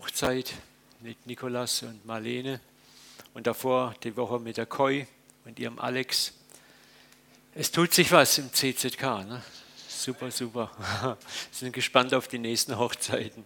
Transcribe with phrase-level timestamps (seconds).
[0.00, 0.54] Hochzeit
[1.00, 2.58] mit Nikolas und Marlene
[3.34, 5.06] und davor die Woche mit der Koi
[5.44, 6.32] und ihrem Alex.
[7.54, 9.02] Es tut sich was im CZK.
[9.02, 9.42] Ne?
[9.88, 10.70] Super, super.
[11.02, 11.18] Wir
[11.52, 13.44] sind gespannt auf die nächsten Hochzeiten.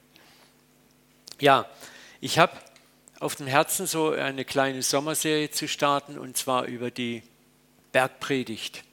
[1.40, 1.68] Ja,
[2.20, 2.56] ich habe
[3.18, 7.24] auf dem Herzen, so eine kleine Sommerserie zu starten und zwar über die
[7.90, 8.84] Bergpredigt.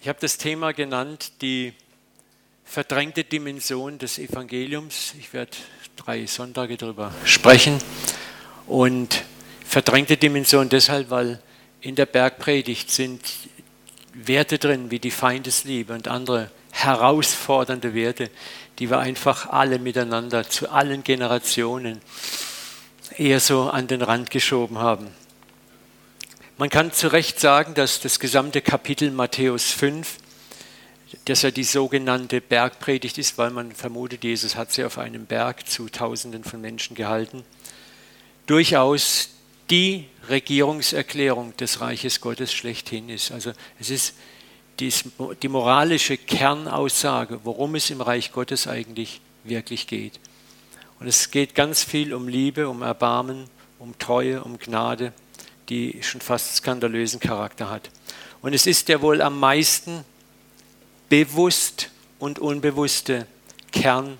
[0.00, 1.74] Ich habe das Thema genannt, die
[2.72, 5.12] verdrängte Dimension des Evangeliums.
[5.20, 5.50] Ich werde
[5.94, 7.76] drei Sonntage darüber sprechen.
[8.66, 9.24] Und
[9.62, 11.42] verdrängte Dimension deshalb, weil
[11.82, 13.20] in der Bergpredigt sind
[14.14, 18.30] Werte drin wie die Feindesliebe und andere herausfordernde Werte,
[18.78, 22.00] die wir einfach alle miteinander zu allen Generationen
[23.18, 25.08] eher so an den Rand geschoben haben.
[26.56, 30.16] Man kann zu Recht sagen, dass das gesamte Kapitel Matthäus 5,
[31.24, 35.68] dass er die sogenannte Bergpredigt ist, weil man vermutet, Jesus hat sie auf einem Berg
[35.68, 37.44] zu Tausenden von Menschen gehalten,
[38.46, 39.30] durchaus
[39.70, 43.32] die Regierungserklärung des Reiches Gottes schlechthin ist.
[43.32, 44.14] Also es ist
[44.80, 50.18] die moralische Kernaussage, worum es im Reich Gottes eigentlich wirklich geht.
[50.98, 55.12] Und es geht ganz viel um Liebe, um Erbarmen, um Treue, um Gnade,
[55.68, 57.90] die schon fast skandalösen Charakter hat.
[58.40, 60.04] Und es ist der wohl am meisten
[61.12, 63.26] bewusst und unbewusste
[63.70, 64.18] Kern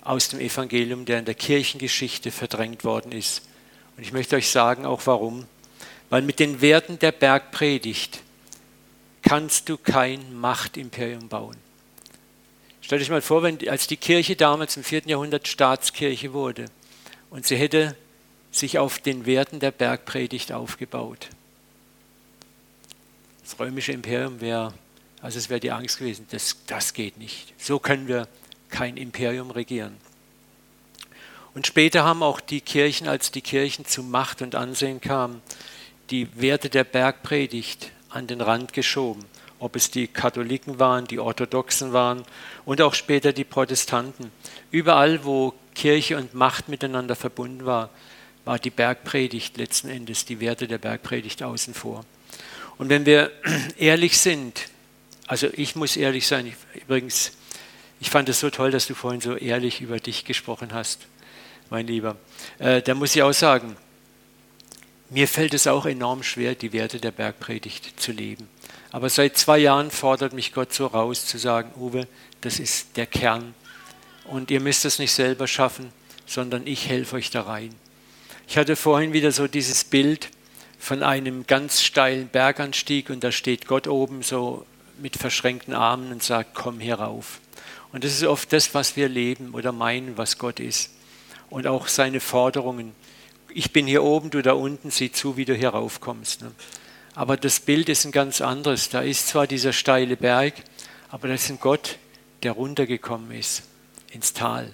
[0.00, 3.42] aus dem Evangelium, der in der Kirchengeschichte verdrängt worden ist.
[3.96, 5.46] Und ich möchte euch sagen auch warum.
[6.10, 8.20] Weil mit den Werten der Bergpredigt
[9.22, 11.56] kannst du kein Machtimperium bauen.
[12.80, 15.02] Stellt euch mal vor, wenn, als die Kirche damals im 4.
[15.06, 16.64] Jahrhundert Staatskirche wurde
[17.30, 17.96] und sie hätte
[18.50, 21.28] sich auf den Werten der Bergpredigt aufgebaut.
[23.44, 24.74] Das römische Imperium wäre,
[25.22, 27.54] also es wäre die Angst gewesen, das, das geht nicht.
[27.56, 28.28] So können wir
[28.68, 29.96] kein Imperium regieren.
[31.54, 35.40] Und später haben auch die Kirchen, als die Kirchen zu Macht und Ansehen kamen,
[36.10, 39.24] die Werte der Bergpredigt an den Rand geschoben
[39.62, 42.24] ob es die Katholiken waren, die Orthodoxen waren
[42.64, 44.32] und auch später die Protestanten.
[44.72, 47.90] Überall, wo Kirche und Macht miteinander verbunden war,
[48.44, 52.04] war die Bergpredigt letzten Endes, die Werte der Bergpredigt außen vor.
[52.76, 53.30] Und wenn wir
[53.78, 54.62] ehrlich sind,
[55.26, 57.32] also ich muss ehrlich sein, ich, übrigens,
[58.00, 61.06] ich fand es so toll, dass du vorhin so ehrlich über dich gesprochen hast,
[61.70, 62.16] mein Lieber.
[62.58, 63.76] Äh, da muss ich auch sagen,
[65.08, 68.48] mir fällt es auch enorm schwer, die Werte der Bergpredigt zu leben.
[68.90, 72.06] Aber seit zwei Jahren fordert mich Gott so raus, zu sagen, Uwe,
[72.40, 73.54] das ist der Kern.
[74.24, 75.92] Und ihr müsst es nicht selber schaffen,
[76.26, 77.74] sondern ich helfe euch da rein.
[78.48, 80.28] Ich hatte vorhin wieder so dieses Bild
[80.78, 84.66] von einem ganz steilen Berganstieg und da steht Gott oben so
[85.02, 87.40] mit verschränkten Armen und sagt, komm hier rauf.
[87.92, 90.94] Und das ist oft das, was wir leben oder meinen, was Gott ist.
[91.50, 92.94] Und auch seine Forderungen.
[93.52, 96.42] Ich bin hier oben, du da unten, sieh zu, wie du hier raufkommst.
[96.42, 96.52] Ne?
[97.14, 98.88] Aber das Bild ist ein ganz anderes.
[98.88, 100.54] Da ist zwar dieser steile Berg,
[101.10, 101.98] aber da ist ein Gott,
[102.42, 103.64] der runtergekommen ist
[104.10, 104.72] ins Tal,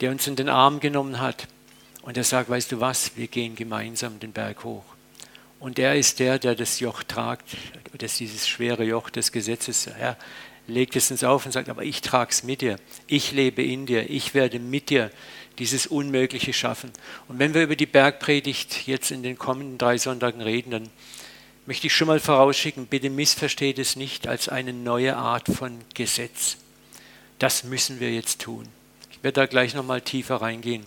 [0.00, 1.46] der uns in den Arm genommen hat
[2.02, 4.84] und der sagt, weißt du was, wir gehen gemeinsam den Berg hoch.
[5.60, 7.56] Und er ist der, der das Joch tragt,
[7.98, 9.86] das dieses schwere Joch des Gesetzes.
[9.86, 10.16] Er
[10.66, 12.76] legt es uns auf und sagt, aber ich trage es mit dir.
[13.06, 14.08] Ich lebe in dir.
[14.08, 15.10] Ich werde mit dir
[15.58, 16.90] dieses Unmögliche schaffen.
[17.28, 20.90] Und wenn wir über die Bergpredigt jetzt in den kommenden drei Sonntagen reden, dann
[21.66, 26.56] möchte ich schon mal vorausschicken, bitte missversteht es nicht als eine neue Art von Gesetz.
[27.38, 28.66] Das müssen wir jetzt tun.
[29.10, 30.84] Ich werde da gleich nochmal tiefer reingehen.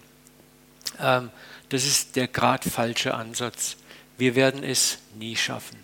[1.00, 1.30] Ähm,
[1.70, 3.78] das ist der grad falsche Ansatz.
[4.18, 5.78] Wir werden es nie schaffen.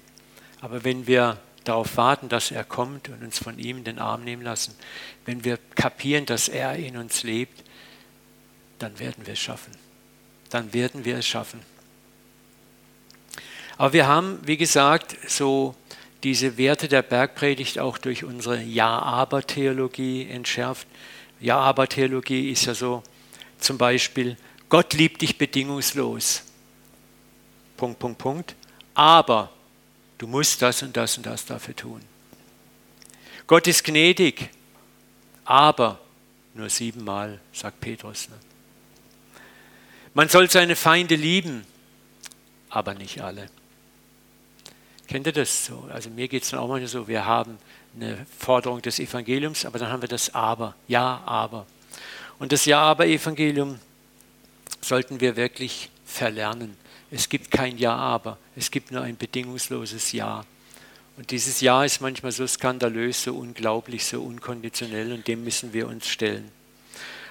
[0.62, 4.24] Aber wenn wir darauf warten, dass er kommt und uns von ihm in den Arm
[4.24, 4.76] nehmen lassen,
[5.26, 7.64] wenn wir kapieren, dass er in uns lebt,
[8.80, 9.74] dann werden wir es schaffen.
[10.50, 11.62] Dann werden wir es schaffen.
[13.78, 15.76] Aber wir haben, wie gesagt, so
[16.24, 20.88] diese Werte der Bergpredigt auch durch unsere Ja-Aber-Theologie entschärft.
[21.40, 23.04] Ja-Aber-Theologie ist ja so
[23.58, 24.38] zum Beispiel,
[24.68, 26.44] Gott liebt dich bedingungslos.
[27.80, 28.56] Punkt, Punkt, Punkt.
[28.94, 29.50] Aber
[30.18, 32.02] du musst das und das und das dafür tun.
[33.48, 34.50] Gott ist gnädig,
[35.46, 35.98] aber
[36.54, 38.28] nur siebenmal, sagt Petrus.
[38.28, 38.36] Ne?
[40.14, 41.66] Man soll seine Feinde lieben,
[42.70, 43.50] aber nicht alle.
[45.08, 45.88] Kennt ihr das so?
[45.90, 47.58] Also mir geht es dann auch manchmal so, wir haben
[47.96, 50.76] eine Forderung des Evangeliums, aber dann haben wir das Aber.
[50.90, 51.66] Ja, aber.
[52.40, 53.80] Und das Ja-Aber-Evangelium
[54.82, 56.76] sollten wir wirklich verlernen.
[57.12, 58.38] Es gibt kein Ja, aber.
[58.56, 60.46] Es gibt nur ein bedingungsloses Ja.
[61.18, 65.88] Und dieses Ja ist manchmal so skandalös, so unglaublich, so unkonditionell und dem müssen wir
[65.88, 66.52] uns stellen.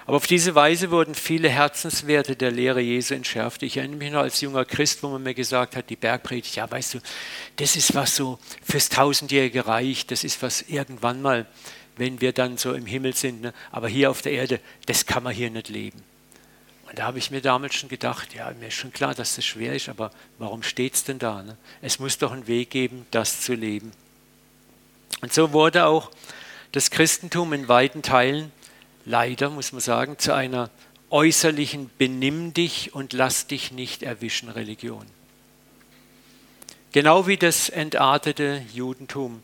[0.05, 3.61] Aber auf diese Weise wurden viele Herzenswerte der Lehre Jesu entschärft.
[3.61, 6.69] Ich erinnere mich noch als junger Christ, wo man mir gesagt hat, die Bergpredigt, ja,
[6.69, 6.99] weißt du,
[7.57, 11.45] das ist was so fürs tausendjährige Reich, das ist was irgendwann mal,
[11.95, 13.41] wenn wir dann so im Himmel sind.
[13.41, 13.53] Ne?
[13.71, 16.01] Aber hier auf der Erde, das kann man hier nicht leben.
[16.89, 19.45] Und da habe ich mir damals schon gedacht, ja, mir ist schon klar, dass das
[19.45, 21.43] schwer ist, aber warum steht es denn da?
[21.43, 21.55] Ne?
[21.81, 23.91] Es muss doch einen Weg geben, das zu leben.
[25.21, 26.09] Und so wurde auch
[26.71, 28.51] das Christentum in weiten Teilen
[29.05, 30.71] leider, muss man sagen, zu einer
[31.11, 35.05] äußerlichen Benimm dich und lass dich nicht erwischen Religion.
[36.91, 39.43] Genau wie das entartete Judentum,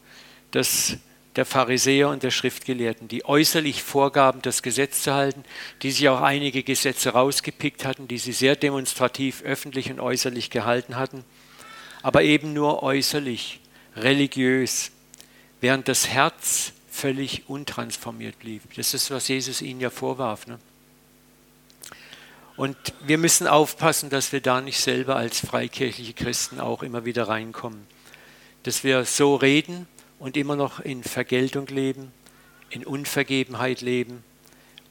[0.50, 0.98] das
[1.36, 5.44] der Pharisäer und der Schriftgelehrten, die äußerlich vorgaben, das Gesetz zu halten,
[5.82, 10.96] die sich auch einige Gesetze rausgepickt hatten, die sie sehr demonstrativ öffentlich und äußerlich gehalten
[10.96, 11.26] hatten,
[12.02, 13.60] aber eben nur äußerlich,
[13.98, 14.92] religiös,
[15.62, 18.62] während das Herz völlig untransformiert blieb.
[18.76, 20.48] Das ist, was Jesus ihnen ja vorwarf.
[20.48, 20.60] Ne?
[22.56, 27.28] Und wir müssen aufpassen, dass wir da nicht selber als freikirchliche Christen auch immer wieder
[27.28, 27.86] reinkommen.
[28.64, 29.88] Dass wir so reden
[30.26, 32.12] und immer noch in Vergeltung leben,
[32.72, 34.24] in Unvergebenheit leben,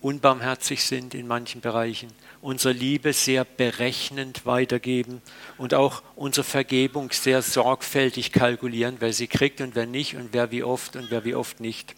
[0.01, 5.21] unbarmherzig sind in manchen Bereichen, unsere Liebe sehr berechnend weitergeben
[5.59, 10.53] und auch unsere Vergebung sehr sorgfältig kalkulieren, wer sie kriegt und wer nicht und wer
[10.53, 11.97] wie oft und wer wie oft nicht.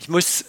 [0.00, 0.44] Ich muss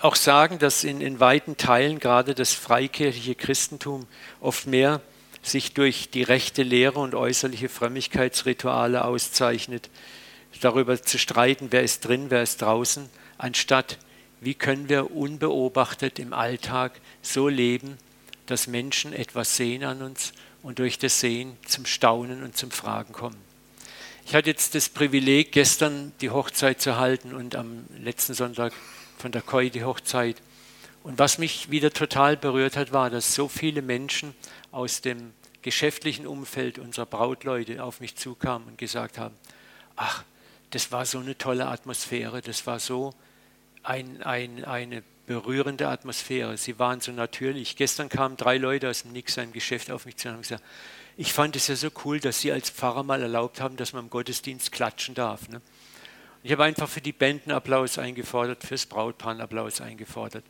[0.00, 4.06] auch sagen, dass in, in weiten Teilen gerade das freikirchliche Christentum
[4.38, 5.00] oft mehr
[5.42, 9.90] sich durch die rechte Lehre und äußerliche Frömmigkeitsrituale auszeichnet,
[10.60, 13.08] darüber zu streiten, wer ist drin, wer ist draußen,
[13.38, 13.98] anstatt
[14.40, 17.96] wie können wir unbeobachtet im Alltag so leben,
[18.46, 23.12] dass Menschen etwas sehen an uns und durch das Sehen zum Staunen und zum Fragen
[23.12, 23.36] kommen.
[24.26, 28.72] Ich hatte jetzt das Privileg, gestern die Hochzeit zu halten und am letzten Sonntag
[29.18, 30.36] von der Koi die Hochzeit.
[31.02, 34.34] Und was mich wieder total berührt hat, war, dass so viele Menschen
[34.72, 35.32] aus dem
[35.62, 39.36] geschäftlichen Umfeld unserer Brautleute auf mich zukamen und gesagt haben,
[39.94, 40.24] ach,
[40.70, 43.14] das war so eine tolle Atmosphäre, das war so
[43.82, 46.56] ein, ein, eine berührende Atmosphäre.
[46.56, 47.76] Sie waren so natürlich.
[47.76, 50.64] Gestern kamen drei Leute aus dem Nix, ein Geschäft auf mich zu und haben gesagt,
[51.16, 54.04] ich fand es ja so cool, dass Sie als Pfarrer mal erlaubt haben, dass man
[54.04, 55.48] im Gottesdienst klatschen darf.
[55.48, 55.60] Ne?
[56.42, 60.44] Ich habe einfach für die Bänden Applaus eingefordert, fürs Brautpaar Applaus eingefordert.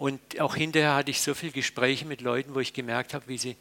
[0.00, 3.36] Und auch hinterher hatte ich so viele Gespräche mit Leuten, wo ich gemerkt habe, wie
[3.36, 3.54] sie,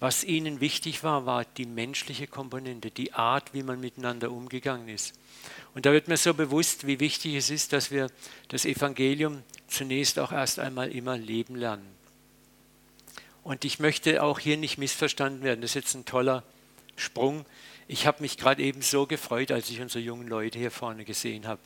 [0.00, 5.12] was ihnen wichtig war, war die menschliche Komponente, die Art, wie man miteinander umgegangen ist.
[5.74, 8.06] Und da wird mir so bewusst, wie wichtig es ist, dass wir
[8.48, 11.86] das Evangelium zunächst auch erst einmal immer leben lernen.
[13.42, 15.60] Und ich möchte auch hier nicht missverstanden werden.
[15.60, 16.42] Das ist jetzt ein toller
[16.96, 17.44] Sprung.
[17.86, 21.46] Ich habe mich gerade eben so gefreut, als ich unsere jungen Leute hier vorne gesehen
[21.46, 21.60] habe,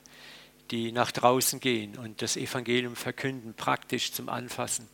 [0.70, 4.88] die nach draußen gehen und das Evangelium verkünden, praktisch zum Anfassen.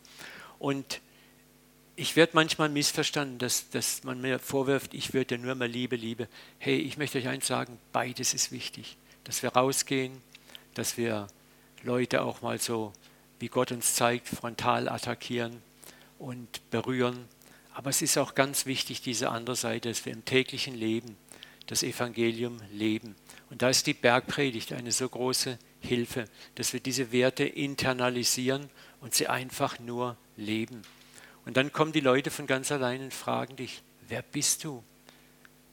[0.59, 1.01] Und
[1.95, 5.95] ich werde manchmal missverstanden, dass, dass man mir vorwirft, ich würde ja nur mal Liebe,
[5.95, 6.27] Liebe.
[6.57, 8.97] Hey, ich möchte euch eins sagen, beides ist wichtig.
[9.23, 10.21] Dass wir rausgehen,
[10.73, 11.27] dass wir
[11.83, 12.93] Leute auch mal so,
[13.39, 15.61] wie Gott uns zeigt, frontal attackieren
[16.17, 17.27] und berühren.
[17.73, 21.17] Aber es ist auch ganz wichtig, diese andere Seite, dass wir im täglichen Leben
[21.67, 23.15] das Evangelium leben.
[23.53, 28.67] Und da ist die Bergpredigt eine so große Hilfe, dass wir diese Werte internalisieren
[28.99, 30.81] und sie einfach nur leben.
[31.45, 34.83] Und dann kommen die Leute von ganz allein und fragen dich, wer bist du?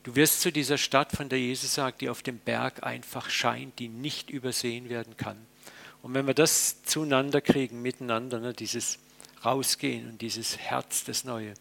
[0.02, 3.78] Du wirst zu dieser Stadt, von der Jesus sagt, die auf dem Berg einfach scheint,
[3.78, 5.38] die nicht übersehen werden kann.
[6.02, 8.98] Und wenn wir das zueinander kriegen, miteinander, ne, dieses
[9.42, 11.54] Rausgehen und dieses Herz, das Neue,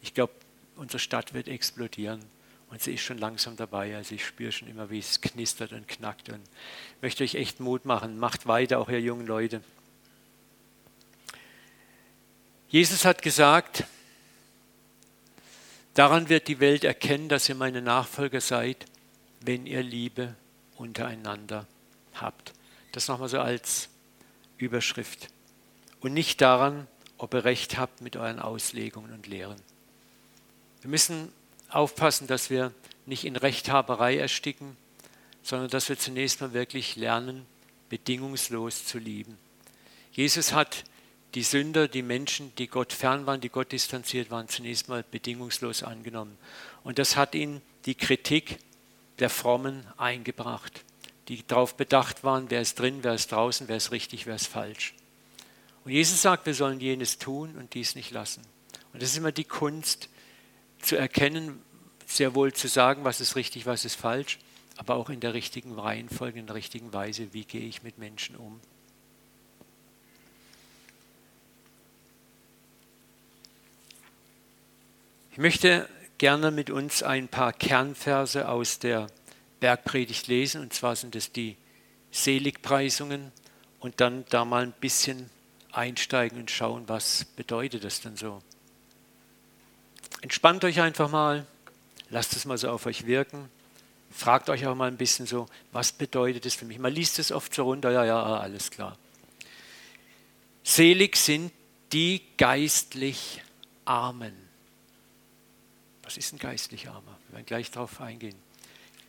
[0.00, 0.32] ich glaube,
[0.76, 2.24] unsere Stadt wird explodieren.
[2.70, 3.96] Und sie ist schon langsam dabei.
[3.96, 6.28] Also ich spüre schon immer, wie es knistert und knackt.
[6.28, 6.42] Und
[7.00, 8.18] möchte euch echt Mut machen.
[8.18, 9.62] Macht weiter, auch ihr jungen Leute.
[12.68, 13.84] Jesus hat gesagt,
[15.94, 18.84] daran wird die Welt erkennen, dass ihr meine Nachfolger seid,
[19.40, 20.34] wenn ihr Liebe
[20.76, 21.66] untereinander
[22.14, 22.52] habt.
[22.92, 23.88] Das nochmal so als
[24.58, 25.28] Überschrift.
[26.00, 29.56] Und nicht daran, ob ihr recht habt mit euren Auslegungen und Lehren.
[30.82, 31.32] Wir müssen
[31.68, 32.72] aufpassen, dass wir
[33.06, 34.76] nicht in Rechthaberei ersticken,
[35.42, 37.46] sondern dass wir zunächst mal wirklich lernen,
[37.88, 39.38] bedingungslos zu lieben.
[40.12, 40.84] Jesus hat
[41.34, 45.82] die Sünder, die Menschen, die Gott fern waren, die Gott distanziert waren, zunächst mal bedingungslos
[45.82, 46.36] angenommen.
[46.84, 48.58] Und das hat ihn die Kritik
[49.18, 50.84] der Frommen eingebracht,
[51.28, 54.46] die darauf bedacht waren, wer ist drin, wer ist draußen, wer ist richtig, wer ist
[54.46, 54.94] falsch.
[55.84, 58.42] Und Jesus sagt, wir sollen jenes tun und dies nicht lassen.
[58.92, 60.08] Und das ist immer die Kunst,
[60.80, 61.62] zu erkennen,
[62.06, 64.38] sehr wohl zu sagen, was ist richtig, was ist falsch,
[64.76, 68.36] aber auch in der richtigen Reihenfolge, in der richtigen Weise, wie gehe ich mit Menschen
[68.36, 68.60] um.
[75.32, 79.06] Ich möchte gerne mit uns ein paar Kernverse aus der
[79.60, 81.56] Bergpredigt lesen, und zwar sind es die
[82.10, 83.30] Seligpreisungen
[83.80, 85.30] und dann da mal ein bisschen
[85.72, 88.42] einsteigen und schauen, was bedeutet das denn so.
[90.20, 91.46] Entspannt euch einfach mal,
[92.10, 93.48] lasst es mal so auf euch wirken,
[94.10, 96.78] fragt euch auch mal ein bisschen so, was bedeutet das für mich?
[96.78, 98.96] Man liest es oft so runter, ja, ja, alles klar.
[100.64, 101.52] Selig sind
[101.92, 103.42] die geistlich
[103.84, 104.34] Armen.
[106.02, 107.18] Was ist ein geistlich Armer?
[107.28, 108.36] Wir werden gleich darauf eingehen.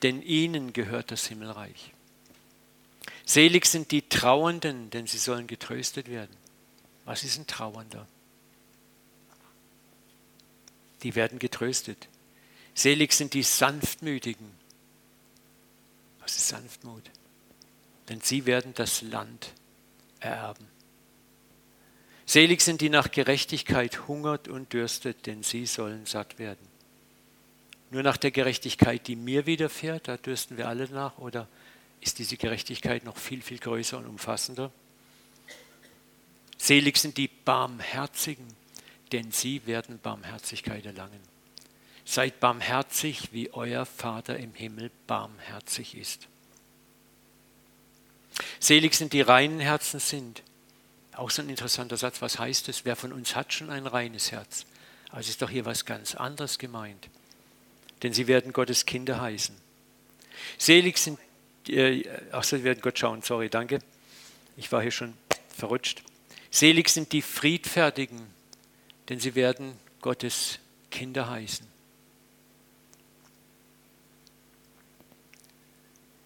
[0.01, 1.94] Denn ihnen gehört das Himmelreich.
[3.25, 6.36] Selig sind die Trauernden, denn sie sollen getröstet werden.
[7.06, 8.08] Was ist ein Trauernder?
[11.03, 12.08] Die werden getröstet.
[12.74, 14.51] Selig sind die Sanftmütigen.
[16.20, 17.03] Was ist Sanftmut?
[18.08, 19.53] Denn sie werden das Land
[20.20, 20.68] ererben.
[22.25, 26.68] Selig sind die nach Gerechtigkeit hungert und dürstet, denn sie sollen satt werden.
[27.91, 31.48] Nur nach der Gerechtigkeit, die mir widerfährt, da dürsten wir alle nach, oder
[32.01, 34.72] ist diese Gerechtigkeit noch viel, viel größer und umfassender?
[36.58, 38.46] Selig sind die Barmherzigen,
[39.12, 41.20] denn sie werden Barmherzigkeit erlangen.
[42.06, 46.28] Seid barmherzig, wie euer Vater im Himmel barmherzig ist.
[48.60, 50.44] Selig sind die reinen Herzen sind.
[51.13, 52.22] Auch so ein interessanter Satz.
[52.22, 52.86] Was heißt es?
[52.86, 54.66] Wer von uns hat schon ein reines Herz?
[55.12, 57.10] Also ist doch hier was ganz anderes gemeint.
[58.04, 59.56] Denn sie werden Gottes Kinder heißen.
[60.58, 61.20] Selig sind,
[61.68, 63.80] äh, ach sie werden Gott schauen, sorry, danke.
[64.56, 65.13] Ich war hier schon
[65.56, 66.04] verrutscht.
[66.51, 68.28] Selig sind die Friedfertigen,
[69.10, 70.60] denn sie werden Gottes
[70.92, 71.68] Kinder heißen.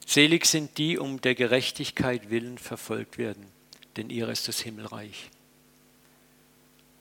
[0.06, 3.48] Selig sind die, um der Gerechtigkeit willen verfolgt werden,
[3.96, 5.32] denn ihr ist das Himmelreich.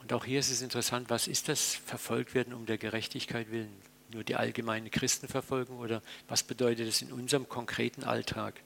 [0.00, 3.72] Und auch hier ist es interessant, was ist das verfolgt werden um der Gerechtigkeit willen?
[4.12, 8.60] Nur die allgemeine Christenverfolgung oder was bedeutet es in unserem konkreten Alltag?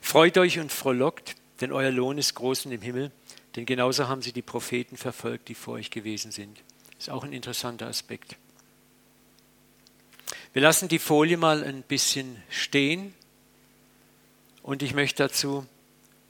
[0.00, 3.10] Freut euch und frohlockt, denn euer Lohn ist groß in dem Himmel,
[3.56, 6.62] denn genauso haben sie die Propheten verfolgt, die vor euch gewesen sind.
[6.98, 8.36] Ist auch ein interessanter Aspekt.
[10.52, 13.14] Wir lassen die Folie mal ein bisschen stehen
[14.62, 15.66] und ich möchte dazu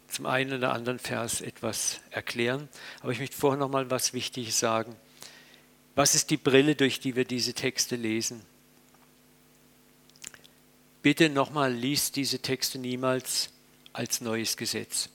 [0.08, 2.68] zum einen oder anderen Vers etwas erklären,
[3.02, 4.96] aber ich möchte vorher noch mal was Wichtiges sagen.
[5.94, 8.42] Was ist die Brille, durch die wir diese Texte lesen?
[11.02, 13.50] Bitte nochmal, liest diese Texte niemals
[13.92, 15.08] als neues Gesetz.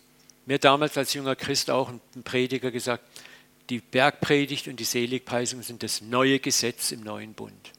[0.51, 3.05] Mir damals als junger Christ auch ein Prediger gesagt,
[3.69, 7.71] die Bergpredigt und die Seligpreisung sind das neue Gesetz im neuen Bund.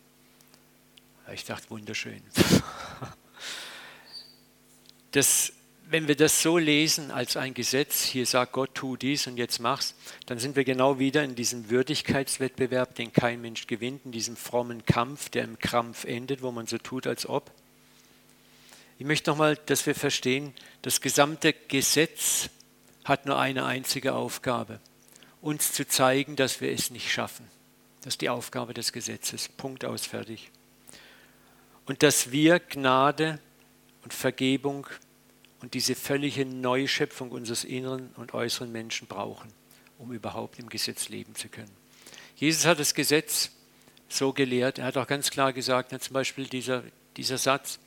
[1.34, 2.22] Ich dachte, wunderschön.
[5.10, 5.52] Das,
[5.90, 9.58] wenn wir das so lesen als ein Gesetz, hier sagt Gott, tu dies und jetzt
[9.58, 14.34] mach's, dann sind wir genau wieder in diesem Würdigkeitswettbewerb, den kein Mensch gewinnt, in diesem
[14.34, 17.50] frommen Kampf, der im Krampf endet, wo man so tut, als ob.
[18.98, 22.48] Ich möchte nochmal, dass wir verstehen, das gesamte Gesetz
[23.04, 24.80] hat nur eine einzige Aufgabe,
[25.40, 27.48] uns zu zeigen, dass wir es nicht schaffen.
[28.02, 29.48] Das ist die Aufgabe des Gesetzes.
[29.48, 30.50] Punkt aus, fertig.
[31.86, 33.40] Und dass wir Gnade
[34.02, 34.86] und Vergebung
[35.60, 39.52] und diese völlige Neuschöpfung unseres inneren und äußeren Menschen brauchen,
[39.98, 41.70] um überhaupt im Gesetz leben zu können.
[42.36, 43.50] Jesus hat das Gesetz
[44.08, 44.78] so gelehrt.
[44.78, 46.82] Er hat auch ganz klar gesagt, zum Beispiel dieser,
[47.16, 47.78] dieser Satz,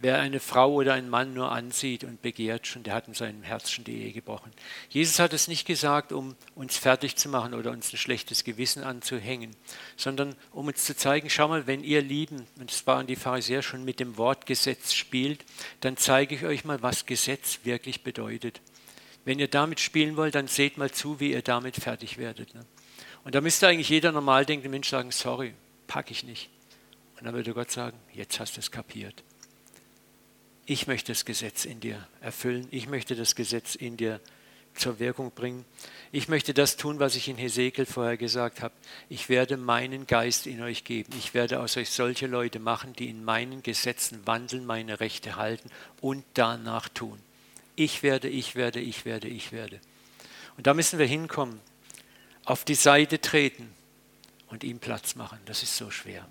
[0.00, 3.42] Wer eine Frau oder einen Mann nur ansieht und begehrt schon, der hat in seinem
[3.42, 4.52] Herz schon die Ehe gebrochen.
[4.90, 8.82] Jesus hat es nicht gesagt, um uns fertig zu machen oder uns ein schlechtes Gewissen
[8.82, 9.56] anzuhängen,
[9.96, 13.62] sondern um uns zu zeigen, schau mal, wenn ihr Lieben, und es waren die Pharisäer
[13.62, 15.44] schon mit dem Wort Gesetz spielt,
[15.80, 18.60] dann zeige ich euch mal, was Gesetz wirklich bedeutet.
[19.24, 22.54] Wenn ihr damit spielen wollt, dann seht mal zu, wie ihr damit fertig werdet.
[22.54, 22.66] Ne?
[23.22, 25.54] Und da müsste eigentlich jeder normal denkende Mensch sagen, sorry,
[25.86, 26.50] packe ich nicht.
[27.18, 29.22] Und dann würde Gott sagen, jetzt hast du es kapiert
[30.66, 34.20] ich möchte das Gesetz in dir erfüllen, ich möchte das Gesetz in dir
[34.74, 35.64] zur Wirkung bringen.
[36.12, 38.74] Ich möchte das tun, was ich in Hesekiel vorher gesagt habe.
[39.08, 41.12] Ich werde meinen Geist in euch geben.
[41.18, 45.70] Ich werde aus euch solche Leute machen, die in meinen Gesetzen wandeln, meine Rechte halten
[46.00, 47.18] und danach tun.
[47.76, 49.80] Ich werde, ich werde, ich werde, ich werde.
[50.56, 51.60] Und da müssen wir hinkommen,
[52.44, 53.72] auf die Seite treten
[54.48, 55.38] und ihm Platz machen.
[55.46, 56.28] Das ist so schwer.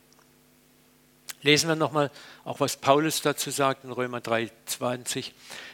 [1.43, 2.09] Lesen wir nochmal
[2.45, 5.33] auch, was Paulus dazu sagt in Römer 3, 20.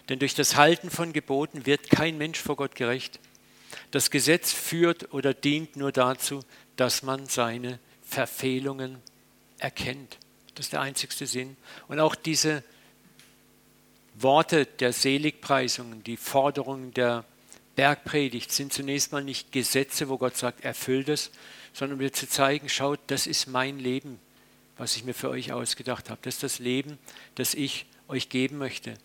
[0.09, 3.19] Denn durch das Halten von Geboten wird kein Mensch vor Gott gerecht.
[3.91, 6.41] Das Gesetz führt oder dient nur dazu,
[6.75, 8.97] dass man seine Verfehlungen
[9.59, 10.17] erkennt.
[10.55, 11.55] Das ist der einzigste Sinn.
[11.87, 12.63] Und auch diese
[14.15, 17.25] Worte der Seligpreisungen, die Forderungen der
[17.75, 21.29] Bergpredigt sind zunächst mal nicht Gesetze, wo Gott sagt, erfüllt es,
[21.73, 24.19] sondern um dir zu zeigen, schaut, das ist mein Leben,
[24.79, 26.19] was ich mir für euch ausgedacht habe.
[26.23, 26.97] Das ist das Leben,
[27.35, 28.95] das ich euch geben möchte.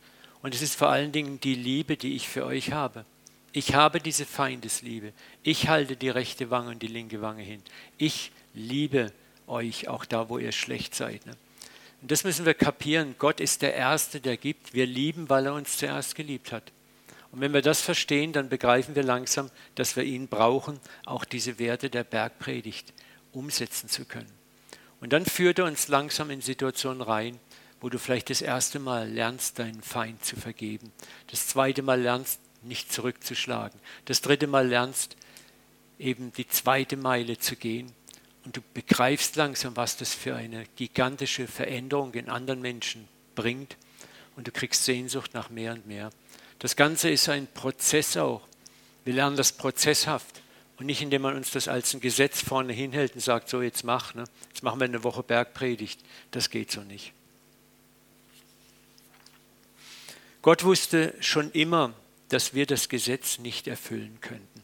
[0.40, 3.04] Und es ist vor allen Dingen die Liebe, die ich für euch habe.
[3.52, 5.12] Ich habe diese Feindesliebe.
[5.42, 7.62] Ich halte die rechte Wange und die linke Wange hin.
[7.98, 9.12] Ich liebe
[9.46, 11.26] euch auch da, wo ihr schlecht seid.
[11.26, 11.36] Ne?
[12.02, 13.16] Und das müssen wir kapieren.
[13.18, 14.74] Gott ist der Erste, der gibt.
[14.74, 16.72] Wir lieben, weil er uns zuerst geliebt hat.
[17.32, 21.58] Und wenn wir das verstehen, dann begreifen wir langsam, dass wir ihn brauchen, auch diese
[21.58, 22.92] Werte der Bergpredigt
[23.32, 24.43] umsetzen zu können.
[25.04, 27.38] Und dann führt er uns langsam in Situationen rein,
[27.82, 30.92] wo du vielleicht das erste Mal lernst, deinen Feind zu vergeben.
[31.30, 33.78] Das zweite Mal lernst, nicht zurückzuschlagen.
[34.06, 35.18] Das dritte Mal lernst,
[35.98, 37.92] eben die zweite Meile zu gehen.
[38.46, 43.76] Und du begreifst langsam, was das für eine gigantische Veränderung in anderen Menschen bringt.
[44.36, 46.08] Und du kriegst Sehnsucht nach mehr und mehr.
[46.60, 48.40] Das Ganze ist ein Prozess auch.
[49.04, 50.40] Wir lernen das prozesshaft
[50.78, 53.84] und nicht indem man uns das als ein Gesetz vorne hinhält und sagt, so jetzt
[53.84, 54.24] mach, ne?
[54.48, 56.00] jetzt machen wir eine Woche Bergpredigt.
[56.30, 57.12] Das geht so nicht.
[60.42, 61.94] Gott wusste schon immer,
[62.28, 64.62] dass wir das Gesetz nicht erfüllen könnten.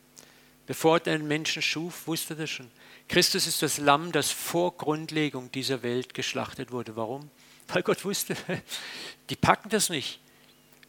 [0.66, 2.70] Bevor er den Menschen schuf, wusste er schon.
[3.08, 6.96] Christus ist das Lamm, das vor Grundlegung dieser Welt geschlachtet wurde.
[6.96, 7.30] Warum?
[7.68, 8.36] Weil Gott wusste,
[9.30, 10.20] die packen das nicht.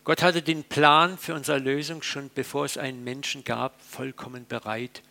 [0.03, 5.03] Gott hatte den Plan für unsere Erlösung schon bevor es einen Menschen gab, vollkommen bereit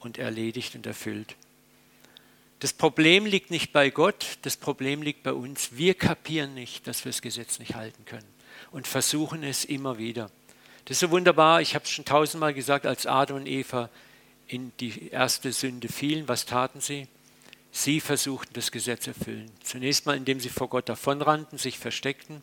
[0.00, 1.34] und erledigt und erfüllt.
[2.60, 5.70] Das Problem liegt nicht bei Gott, das Problem liegt bei uns.
[5.76, 8.26] Wir kapieren nicht, dass wir das Gesetz nicht halten können
[8.70, 10.30] und versuchen es immer wieder.
[10.84, 13.88] Das ist so wunderbar, ich habe es schon tausendmal gesagt, als Adam und Eva
[14.46, 17.06] in die erste Sünde fielen, was taten sie?
[17.70, 19.50] Sie versuchten das Gesetz erfüllen.
[19.62, 22.42] Zunächst mal, indem sie vor Gott davonrannten, sich versteckten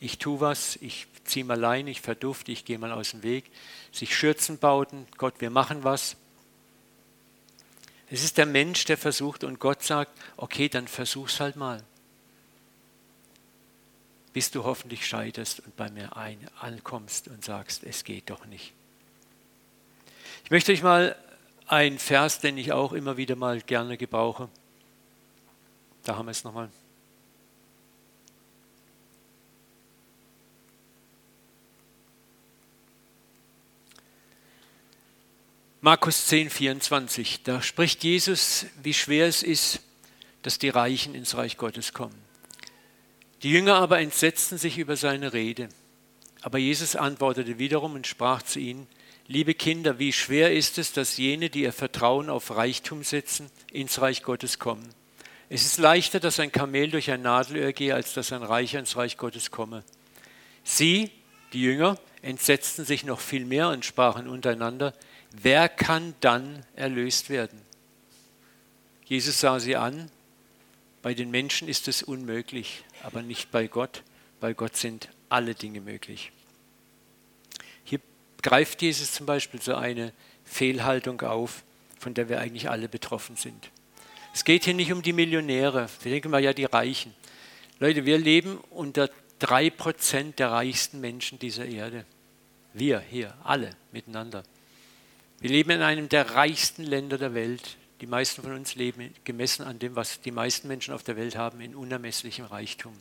[0.00, 3.44] ich tue was, ich ziehe mal allein, ich verdufte, ich gehe mal aus dem Weg,
[3.92, 6.16] sich Schürzen bauten, Gott, wir machen was.
[8.08, 11.84] Es ist der Mensch, der versucht und Gott sagt, okay, dann versuch's halt mal.
[14.32, 18.72] Bis du hoffentlich scheiterst und bei mir ein, ankommst und sagst, es geht doch nicht.
[20.44, 21.14] Ich möchte euch mal
[21.66, 24.48] einen Vers, den ich auch immer wieder mal gerne gebrauche.
[26.04, 26.70] Da haben wir es nochmal.
[35.82, 39.80] Markus 10, 24, da spricht Jesus, wie schwer es ist,
[40.42, 42.20] dass die Reichen ins Reich Gottes kommen.
[43.42, 45.70] Die Jünger aber entsetzten sich über seine Rede.
[46.42, 48.88] Aber Jesus antwortete wiederum und sprach zu ihnen,
[49.26, 54.02] Liebe Kinder, wie schwer ist es, dass jene, die ihr Vertrauen auf Reichtum setzen, ins
[54.02, 54.86] Reich Gottes kommen.
[55.48, 58.96] Es ist leichter, dass ein Kamel durch ein Nadelöhr gehe, als dass ein Reicher ins
[58.96, 59.82] Reich Gottes komme.
[60.62, 61.10] Sie,
[61.52, 64.94] die Jünger, entsetzten sich noch viel mehr und sprachen untereinander,
[65.32, 67.60] wer kann dann erlöst werden?
[69.04, 70.10] Jesus sah sie an,
[71.02, 74.02] bei den Menschen ist es unmöglich, aber nicht bei Gott.
[74.38, 76.30] Bei Gott sind alle Dinge möglich.
[77.84, 78.00] Hier
[78.42, 80.12] greift Jesus zum Beispiel so eine
[80.44, 81.62] Fehlhaltung auf,
[81.98, 83.70] von der wir eigentlich alle betroffen sind.
[84.34, 87.14] Es geht hier nicht um die Millionäre, wir denken mal ja die Reichen.
[87.78, 89.10] Leute, wir leben unter
[89.40, 92.04] drei Prozent der reichsten Menschen dieser Erde.
[92.72, 94.44] Wir hier, alle miteinander.
[95.40, 97.76] Wir leben in einem der reichsten Länder der Welt.
[98.00, 101.36] Die meisten von uns leben gemessen an dem, was die meisten Menschen auf der Welt
[101.36, 102.94] haben, in unermesslichem Reichtum.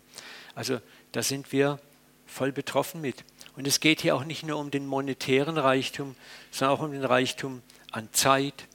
[0.55, 1.79] Also da sind wir
[2.25, 3.23] voll betroffen mit.
[3.55, 6.15] Und es geht hier auch nicht nur um den monetären Reichtum,
[6.51, 8.65] sondern auch um den Reichtum an Zeit,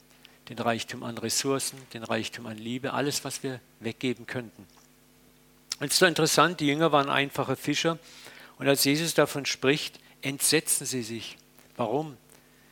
[0.49, 4.67] den Reichtum an Ressourcen, den Reichtum an Liebe, alles, was wir weggeben könnten.
[5.79, 7.99] Und es ist so interessant, die Jünger waren einfache Fischer
[8.57, 11.37] und als Jesus davon spricht, entsetzen sie sich.
[11.77, 12.17] Warum?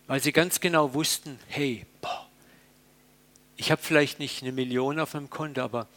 [0.08, 2.28] weil sie ganz genau wussten, hey, boah,
[3.56, 5.88] ich habe vielleicht nicht eine Million auf meinem Konto, aber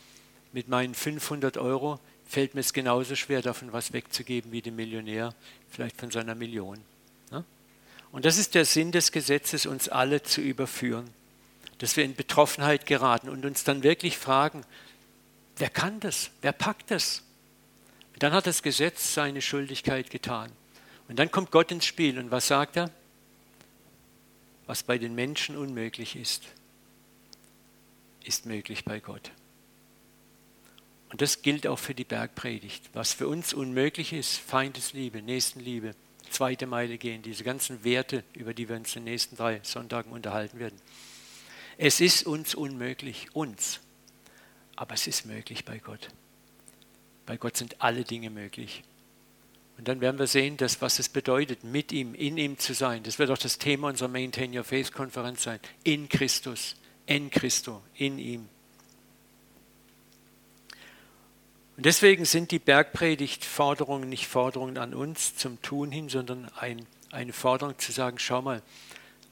[0.53, 5.35] mit meinen 500 Euro fällt mir es genauso schwer, davon was wegzugeben wie dem Millionär,
[5.71, 6.79] vielleicht von seiner Million.
[7.31, 7.45] Ne?
[8.13, 11.09] Und das ist der Sinn des Gesetzes, uns alle zu überführen,
[11.79, 14.63] dass wir in Betroffenheit geraten und uns dann wirklich fragen,
[15.57, 16.31] wer kann das?
[16.41, 17.23] Wer packt das?
[18.15, 20.51] Und dann hat das Gesetz seine Schuldigkeit getan.
[21.09, 22.91] Und dann kommt Gott ins Spiel und was sagt er?
[24.67, 26.43] Was bei den Menschen unmöglich ist,
[28.25, 29.31] ist möglich bei Gott.
[31.11, 32.91] Und das gilt auch für die Bergpredigt.
[32.93, 35.95] Was für uns unmöglich ist, Feindesliebe, Nächstenliebe,
[36.31, 40.11] zweite Meile gehen, diese ganzen Werte, über die wir uns in den nächsten drei Sonntagen
[40.11, 40.81] unterhalten werden.
[41.79, 43.81] Es ist uns unmöglich, uns,
[44.77, 46.09] aber es ist möglich bei Gott.
[47.25, 48.85] Bei Gott sind alle Dinge möglich.
[49.79, 53.03] Und dann werden wir sehen, dass, was es bedeutet, mit ihm, in ihm zu sein.
[53.03, 55.61] Das wird auch das Thema unserer Maintain Your Faith Konferenz sein.
[55.83, 58.49] In Christus, in Christo, in ihm.
[61.77, 67.35] Und deswegen sind die Bergpredigt-Forderungen nicht Forderungen an uns zum Tun hin, sondern ein, eine
[67.35, 68.63] Forderung zu sagen, schau mal,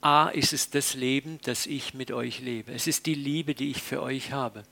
[0.01, 2.71] A ist es das Leben, das ich mit euch lebe.
[2.71, 4.63] Es ist die Liebe, die ich für euch habe.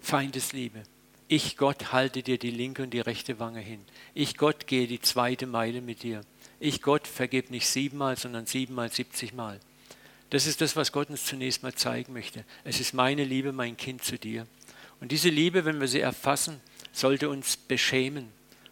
[0.00, 0.82] Feindesliebe.
[1.28, 3.80] Ich, Gott, halte dir die linke und die rechte Wange hin.
[4.14, 6.22] Ich, Gott, gehe die zweite Meile mit dir.
[6.58, 9.60] Ich, Gott, vergib nicht siebenmal, sondern siebenmal, siebzigmal.
[10.30, 12.44] Das ist das, was Gott uns zunächst mal zeigen möchte.
[12.64, 14.46] Es ist meine Liebe, mein Kind zu dir.
[15.00, 16.60] Und diese Liebe, wenn wir sie erfassen,
[16.92, 18.28] sollte uns beschämen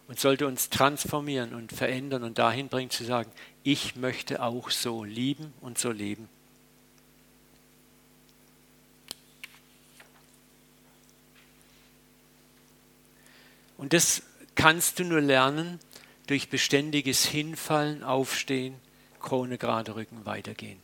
[0.08, 3.30] und sollte uns transformieren und verändern und dahin bringen zu sagen,
[3.62, 6.28] ich möchte auch so lieben und so leben.
[13.76, 14.22] Und das
[14.54, 15.78] kannst du nur lernen
[16.26, 18.74] durch beständiges Hinfallen, Aufstehen,
[19.20, 20.78] Krone gerade Rücken weitergehen.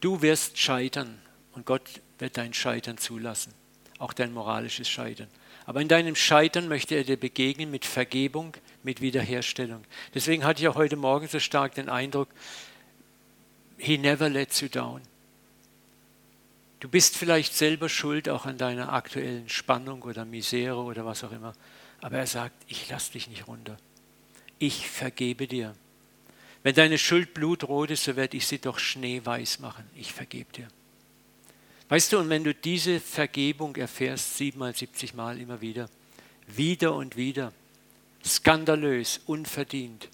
[0.00, 1.18] Du wirst scheitern
[1.52, 3.52] und Gott wird dein Scheitern zulassen,
[3.98, 5.28] auch dein moralisches Scheitern.
[5.64, 9.84] Aber in deinem Scheitern möchte er dir begegnen mit Vergebung, mit Wiederherstellung.
[10.14, 12.28] Deswegen hatte ich auch heute Morgen so stark den Eindruck,
[13.78, 15.02] He never lets you down.
[16.80, 21.32] Du bist vielleicht selber schuld auch an deiner aktuellen Spannung oder Misere oder was auch
[21.32, 21.54] immer.
[22.02, 23.76] Aber er sagt, ich lasse dich nicht runter.
[24.58, 25.74] Ich vergebe dir.
[26.62, 29.84] Wenn deine Schuld blutrot ist, so werde ich sie doch schneeweiß machen.
[29.94, 30.68] Ich vergebe dir.
[31.88, 35.88] Weißt du, und wenn du diese Vergebung erfährst, siebenmal, siebzigmal immer wieder,
[36.48, 37.52] wieder und wieder,
[38.24, 40.08] skandalös, unverdient,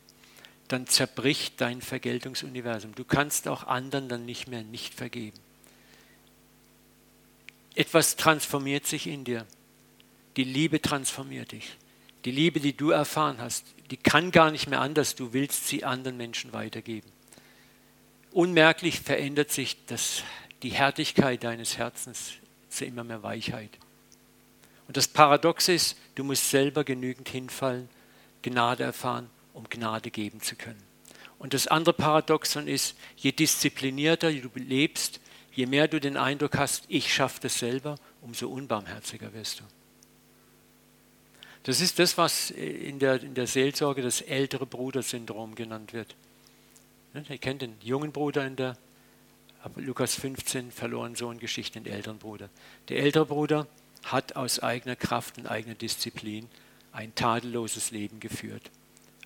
[0.69, 2.95] dann zerbricht dein Vergeltungsuniversum.
[2.95, 5.39] Du kannst auch anderen dann nicht mehr nicht vergeben.
[7.75, 9.47] Etwas transformiert sich in dir.
[10.37, 11.77] Die Liebe transformiert dich.
[12.25, 15.15] Die Liebe, die du erfahren hast, die kann gar nicht mehr anders.
[15.15, 17.11] Du willst sie anderen Menschen weitergeben.
[18.31, 20.23] Unmerklich verändert sich das
[20.63, 22.35] die Härtigkeit deines Herzens
[22.69, 23.71] zu immer mehr Weichheit.
[24.87, 27.89] Und das Paradox ist, du musst selber genügend hinfallen,
[28.43, 30.83] Gnade erfahren, um Gnade geben zu können.
[31.39, 35.21] Und das andere Paradoxon ist, je disziplinierter du lebst,
[35.53, 39.65] je mehr du den Eindruck hast, ich schaffe das selber, umso unbarmherziger wirst du.
[41.65, 46.17] Das ist das, was in der, in der Seelsorge das ältere Brudersyndrom genannt wird.
[47.15, 48.77] Ihr kennt den jungen Bruder in der
[49.77, 52.49] Lukas 15, verloren Sohn, Geschichte, den älteren Bruder.
[52.89, 53.69] Der ältere Bruder
[54.03, 56.49] hat aus eigener Kraft und eigener Disziplin
[56.91, 58.71] ein tadelloses Leben geführt.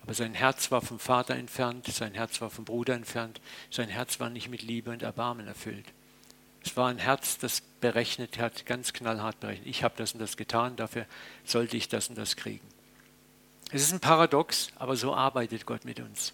[0.03, 4.19] Aber sein Herz war vom Vater entfernt, sein Herz war vom Bruder entfernt, sein Herz
[4.19, 5.85] war nicht mit Liebe und Erbarmen erfüllt.
[6.67, 9.67] Es war ein Herz, das berechnet hat, ganz knallhart berechnet.
[9.67, 11.05] Ich habe das und das getan, dafür
[11.45, 12.67] sollte ich das und das kriegen.
[13.71, 16.33] Es ist ein Paradox, aber so arbeitet Gott mit uns.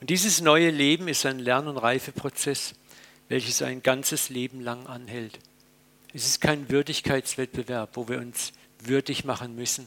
[0.00, 2.74] Und dieses neue Leben ist ein Lern- und Reifeprozess,
[3.28, 5.38] welches ein ganzes Leben lang anhält.
[6.14, 9.86] Es ist kein Würdigkeitswettbewerb, wo wir uns würdig machen müssen.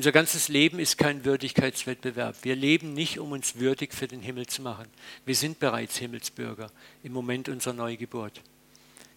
[0.00, 2.34] Unser ganzes Leben ist kein Würdigkeitswettbewerb.
[2.40, 4.86] Wir leben nicht, um uns würdig für den Himmel zu machen.
[5.26, 6.70] Wir sind bereits Himmelsbürger
[7.02, 8.40] im Moment unserer Neugeburt.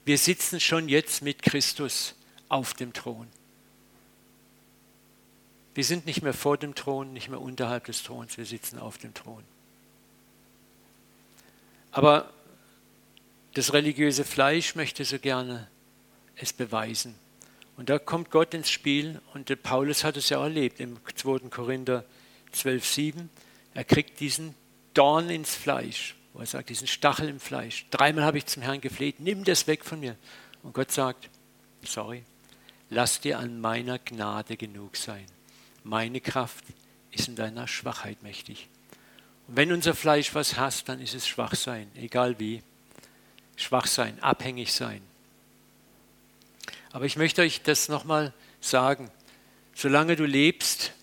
[0.04, 2.16] Wir sitzen schon jetzt mit Christus
[2.50, 3.28] auf dem Thron.
[5.74, 8.98] Wir sind nicht mehr vor dem Thron, nicht mehr unterhalb des Throns, wir sitzen auf
[8.98, 9.46] dem Thron.
[11.92, 12.30] Aber
[13.54, 15.70] das religiöse Fleisch möchte so gerne
[16.36, 17.16] es beweisen.
[17.76, 21.50] Und da kommt Gott ins Spiel und Paulus hat es ja erlebt im 2.
[21.50, 22.06] Korinther
[22.54, 23.28] 12,7.
[23.74, 24.54] Er kriegt diesen
[24.94, 27.88] Dorn ins Fleisch, wo er sagt, diesen Stachel im Fleisch.
[27.90, 30.16] Dreimal habe ich zum Herrn gefleht, nimm das weg von mir.
[30.62, 31.30] Und Gott sagt,
[31.84, 32.24] sorry,
[32.90, 35.26] lass dir an meiner Gnade genug sein.
[35.84, 36.64] Meine Kraft
[37.12, 38.70] ist in deiner Schwachheit mächtig.
[39.48, 42.62] Und wenn unser Fleisch was hasst, dann ist es Schwachsein, egal wie.
[43.56, 45.02] Schwachsein, abhängig sein.
[46.94, 49.12] Aber ich möchte euch das nochmal sagen.
[49.76, 50.94] Solange du lebst,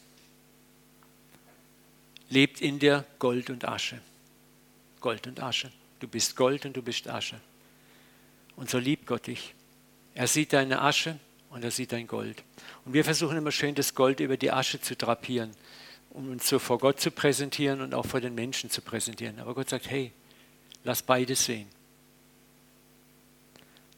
[2.31, 4.01] lebt in dir Gold und Asche.
[5.01, 5.71] Gold und Asche.
[5.99, 7.39] Du bist Gold und du bist Asche.
[8.57, 9.55] Und so liebt Gott dich.
[10.15, 11.19] Er sieht deine Asche
[11.51, 12.43] und er sieht dein Gold.
[12.87, 15.55] Und wir versuchen immer schön, das Gold über die Asche zu drapieren
[16.11, 19.39] um uns so vor Gott zu präsentieren und auch vor den Menschen zu präsentieren.
[19.39, 20.13] Aber Gott sagt, hey,
[20.85, 21.69] lass beides sehen.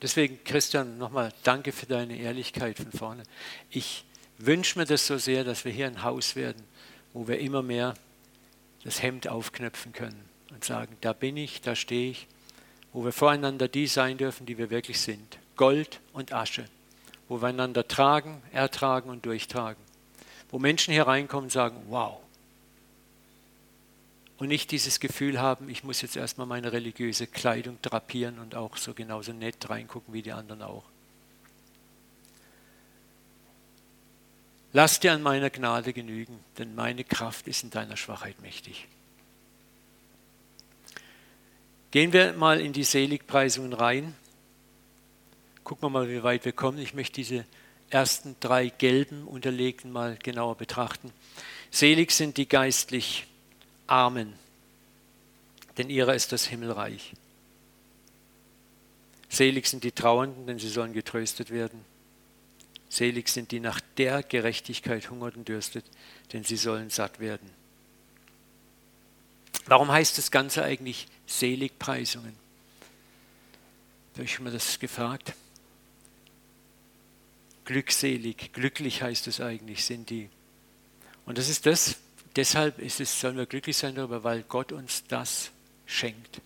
[0.03, 3.23] Deswegen, Christian, nochmal danke für deine Ehrlichkeit von vorne.
[3.71, 4.05] Ich
[4.37, 6.63] wünsche mir das so sehr, dass wir hier ein Haus werden,
[7.13, 7.95] wo wir immer mehr
[8.83, 12.27] das Hemd aufknöpfen können und sagen, da bin ich, da stehe ich,
[12.93, 15.39] wo wir voreinander die sein dürfen, die wir wirklich sind.
[15.57, 16.65] Gold und Asche,
[17.29, 19.83] wo wir einander tragen, ertragen und durchtragen.
[20.51, 22.22] Wo Menschen hier reinkommen und sagen, wow.
[24.43, 28.77] Und nicht dieses Gefühl haben, ich muss jetzt erstmal meine religiöse Kleidung drapieren und auch
[28.77, 30.83] so genauso nett reingucken wie die anderen auch.
[34.73, 38.89] Lass dir an meiner Gnade genügen, denn meine Kraft ist in deiner Schwachheit mächtig.
[41.93, 44.13] Gehen wir mal in die Seligpreisungen rein.
[45.63, 46.79] Gucken wir mal, wie weit wir kommen.
[46.79, 47.45] Ich möchte diese
[47.91, 51.13] ersten drei gelben unterlegten mal genauer betrachten.
[51.71, 53.29] Selig sind die geistlich
[53.93, 54.33] Armen,
[55.77, 57.13] denn ihrer ist das Himmelreich.
[59.29, 61.85] Selig sind die Trauernden, denn sie sollen getröstet werden.
[62.89, 65.85] Selig sind die nach der Gerechtigkeit hungert und dürstet,
[66.33, 67.51] denn sie sollen satt werden.
[69.67, 72.35] Warum heißt das Ganze eigentlich Seligpreisungen?
[74.15, 75.35] Habe ich mir das gefragt?
[77.67, 80.31] Glückselig, glücklich heißt es eigentlich, sind die.
[81.27, 81.97] Und das ist das,
[82.37, 85.51] deshalb ist es, sollen wir glücklich sein darüber, weil Gott uns das
[85.87, 86.41] schenkt.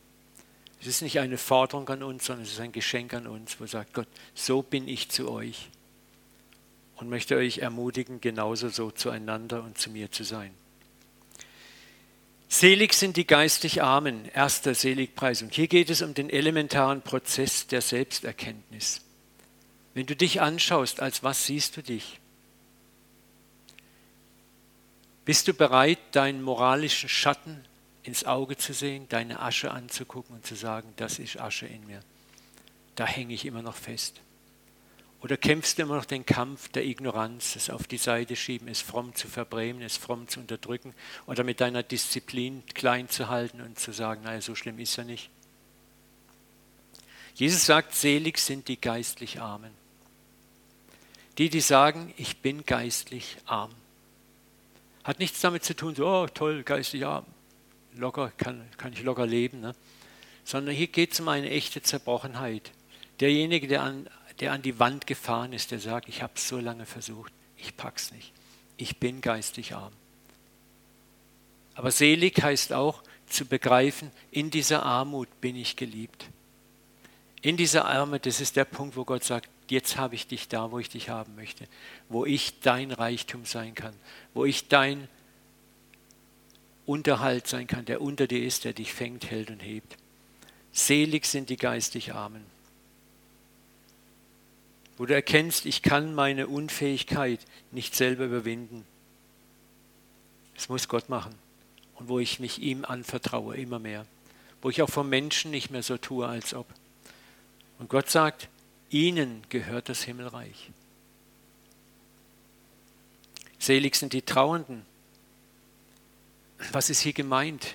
[0.80, 3.66] Es ist nicht eine Forderung an uns, sondern es ist ein Geschenk an uns, wo
[3.66, 5.68] sagt Gott, so bin ich zu euch
[6.96, 10.52] und möchte euch ermutigen, genauso so zueinander und zu mir zu sein.
[12.48, 15.50] Selig sind die geistig Armen, erster Seligpreisung.
[15.50, 19.02] Hier geht es um den elementaren Prozess der Selbsterkenntnis.
[19.94, 22.20] Wenn du dich anschaust, als was siehst du dich?
[25.26, 27.64] Bist du bereit, deinen moralischen Schatten
[28.04, 32.00] ins Auge zu sehen, deine Asche anzugucken und zu sagen, das ist Asche in mir.
[32.94, 34.20] Da hänge ich immer noch fest.
[35.20, 38.80] Oder kämpfst du immer noch den Kampf der Ignoranz, es auf die Seite schieben, es
[38.80, 40.94] fromm zu verbrämen, es fromm zu unterdrücken
[41.26, 45.04] oder mit deiner Disziplin klein zu halten und zu sagen, naja, so schlimm ist er
[45.04, 45.28] nicht.
[47.34, 49.72] Jesus sagt, selig sind die geistlich Armen.
[51.38, 53.72] Die, die sagen, ich bin geistlich arm.
[55.06, 57.26] Hat nichts damit zu tun, so, oh toll, geistlich arm.
[57.94, 59.60] Locker, kann, kann ich locker leben.
[59.60, 59.72] Ne?
[60.42, 62.72] Sondern hier geht es um eine echte Zerbrochenheit.
[63.20, 66.58] Derjenige, der an, der an die Wand gefahren ist, der sagt, ich habe es so
[66.58, 68.32] lange versucht, ich pack's nicht.
[68.78, 69.92] Ich bin geistig arm.
[71.76, 76.26] Aber selig heißt auch zu begreifen, in dieser Armut bin ich geliebt.
[77.42, 80.70] In dieser Armut, das ist der Punkt, wo Gott sagt, jetzt habe ich dich da,
[80.70, 81.66] wo ich dich haben möchte,
[82.08, 83.94] wo ich dein Reichtum sein kann,
[84.34, 85.08] wo ich dein
[86.84, 89.96] Unterhalt sein kann, der unter dir ist, der dich fängt, hält und hebt.
[90.72, 92.44] Selig sind die geistig Armen
[94.96, 98.84] wo du erkennst, ich kann meine Unfähigkeit nicht selber überwinden.
[100.56, 101.34] Es muss Gott machen.
[101.96, 104.06] Und wo ich mich ihm anvertraue, immer mehr.
[104.62, 106.66] Wo ich auch vom Menschen nicht mehr so tue, als ob.
[107.78, 108.48] Und Gott sagt,
[108.90, 110.70] ihnen gehört das Himmelreich.
[113.58, 114.82] Selig sind die Trauernden.
[116.72, 117.74] Was ist hier gemeint?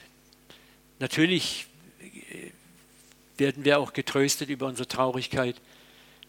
[1.00, 1.68] Natürlich
[3.38, 5.56] werden wir auch getröstet über unsere Traurigkeit,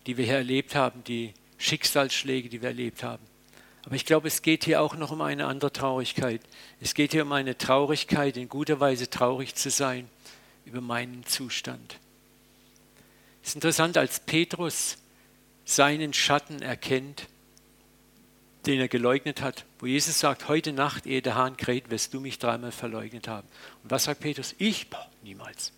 [0.06, 3.22] die wir hier erlebt haben, die Schicksalsschläge, die wir erlebt haben.
[3.84, 6.40] Aber ich glaube, es geht hier auch noch um eine andere Traurigkeit.
[6.80, 10.08] Es geht hier um eine Traurigkeit, in guter Weise traurig zu sein
[10.64, 11.98] über meinen Zustand.
[13.42, 14.98] Es ist interessant, als Petrus
[15.64, 17.26] seinen Schatten erkennt,
[18.66, 22.20] den er geleugnet hat, wo Jesus sagt, heute Nacht, ehe der Hahn kräht, wirst du
[22.20, 23.48] mich dreimal verleugnet haben.
[23.82, 24.54] Und was sagt Petrus?
[24.58, 24.88] Ich?
[24.88, 25.72] Boah, niemals.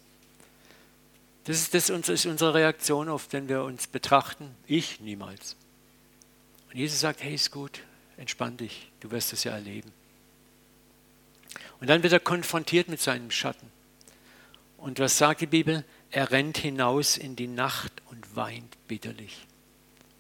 [1.45, 4.55] Das ist, das ist unsere Reaktion oft, wenn wir uns betrachten.
[4.67, 5.57] Ich niemals.
[6.71, 7.81] Und Jesus sagt, hey, ist gut,
[8.17, 9.93] entspann dich, du wirst es ja erleben.
[11.81, 13.71] Und dann wird er konfrontiert mit seinem Schatten.
[14.79, 15.85] Und was sagt die Bibel?
[16.15, 19.49] Er rennt hinaus in die Nacht und weint bitterlich.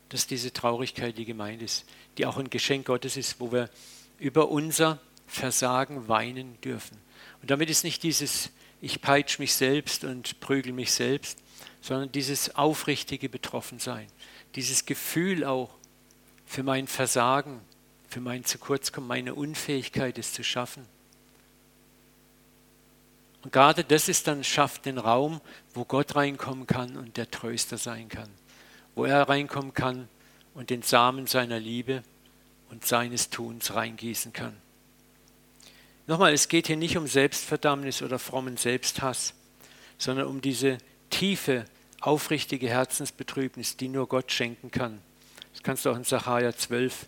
[0.08, 1.84] Das ist diese Traurigkeit, die gemeint ist,
[2.18, 3.70] die auch ein Geschenk Gottes ist, wo wir
[4.18, 6.98] über unser Versagen weinen dürfen.
[7.42, 11.38] Und damit ist nicht dieses ich peitsche mich selbst und prügel mich selbst,
[11.80, 14.08] sondern dieses aufrichtige Betroffensein,
[14.56, 15.70] dieses Gefühl auch
[16.44, 17.60] für mein Versagen,
[18.08, 20.86] für mein Zukurzkommen, meine Unfähigkeit, es zu schaffen.
[23.44, 25.40] Und gerade das ist dann, schafft den Raum,
[25.74, 28.30] wo Gott reinkommen kann und der Tröster sein kann,
[28.94, 30.08] wo er reinkommen kann
[30.54, 32.02] und den Samen seiner Liebe
[32.70, 34.56] und seines Tuns reingießen kann.
[36.06, 39.34] Nochmal, es geht hier nicht um Selbstverdammnis oder frommen Selbsthass,
[39.98, 40.78] sondern um diese
[41.10, 41.66] tiefe,
[42.00, 45.00] aufrichtige Herzensbetrübnis, die nur Gott schenken kann.
[45.52, 47.06] Das kannst du auch in Sacharja 12,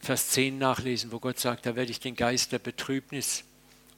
[0.00, 3.44] Vers 10 nachlesen, wo Gott sagt, da werde ich den Geist der Betrübnis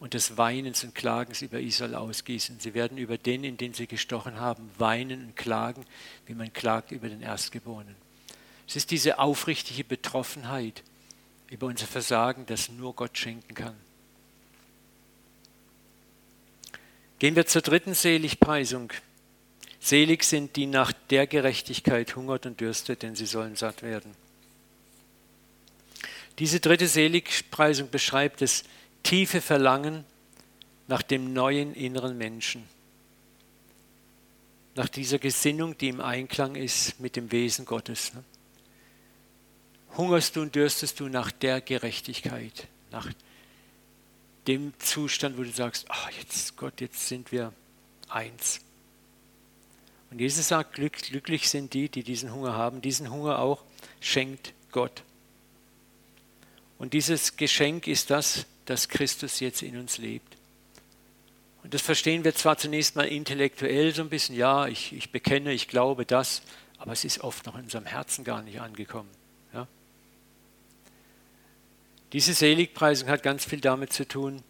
[0.00, 2.61] und des Weinens und Klagens über Israel ausgießen.
[2.61, 5.84] Sie werden über den, in den sie gestochen haben, weinen und klagen,
[6.26, 7.96] wie man klagt über den Erstgeborenen.
[8.66, 10.82] Es ist diese aufrichtige Betroffenheit
[11.50, 13.74] über unser Versagen, das nur Gott schenken kann.
[17.18, 18.92] Gehen wir zur dritten Seligpreisung.
[19.80, 24.14] Selig sind die nach der Gerechtigkeit hungert und dürstet, denn sie sollen satt werden.
[26.38, 28.62] Diese dritte Seligpreisung beschreibt das
[29.02, 30.04] tiefe Verlangen
[30.87, 32.64] nach dem neuen inneren Menschen,
[34.74, 38.12] nach dieser Gesinnung, die im Einklang ist mit dem Wesen Gottes.
[39.96, 43.08] Hungerst du und dürstest du nach der Gerechtigkeit, nach
[44.46, 47.52] dem Zustand, wo du sagst, oh, jetzt Gott, jetzt sind wir
[48.08, 48.61] eins.
[50.11, 52.80] Und Jesus sagt, glücklich sind die, die diesen Hunger haben.
[52.80, 53.62] Diesen Hunger auch
[54.00, 55.02] schenkt Gott.
[56.78, 60.36] Und dieses Geschenk ist das, dass Christus jetzt in uns lebt.
[61.64, 65.52] Und das verstehen wir zwar zunächst mal intellektuell so ein bisschen, ja, ich, ich bekenne,
[65.52, 66.42] ich glaube das,
[66.78, 69.10] aber es ist oft noch in unserem Herzen gar nicht angekommen.
[69.52, 69.66] Ja?
[72.12, 74.42] Diese Seligpreisung hat ganz viel damit zu tun,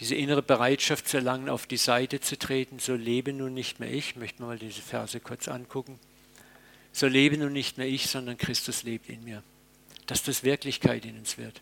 [0.00, 2.80] diese innere Bereitschaft zu erlangen, auf die Seite zu treten.
[2.80, 6.00] So lebe nun nicht mehr ich, möchte mal diese Verse kurz angucken.
[6.92, 9.44] So lebe nun nicht mehr ich, sondern Christus lebt in mir
[10.06, 11.60] dass das Wirklichkeit in uns wird.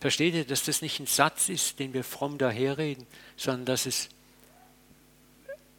[0.00, 4.10] Versteht ihr, dass das nicht ein Satz ist, den wir fromm daherreden, sondern dass es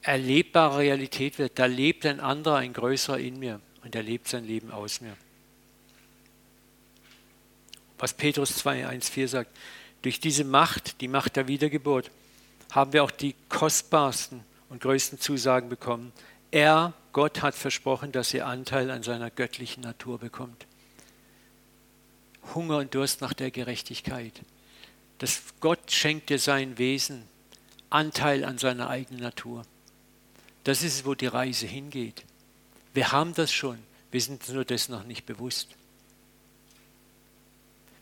[0.02, 1.60] erlebbare Realität wird.
[1.60, 5.16] Da lebt ein anderer, ein größerer in mir und er lebt sein Leben aus mir.
[7.98, 9.58] Was Petrus 2, 1, 4 sagt,
[10.02, 12.12] durch diese Macht, die Macht der Wiedergeburt,
[12.72, 16.12] haben wir auch die kostbarsten und größten Zusagen bekommen.
[16.52, 20.68] Er Gott hat versprochen, dass ihr Anteil an seiner göttlichen Natur bekommt.
[22.54, 24.34] Hunger und Durst nach der Gerechtigkeit.
[25.20, 27.24] Dass Gott schenkt dir sein Wesen,
[27.90, 29.66] Anteil an seiner eigenen Natur.
[30.66, 32.26] Das ist, wo die Reise hingeht.
[32.94, 33.80] Wir haben das schon,
[34.12, 35.70] wir sind nur das noch nicht bewusst.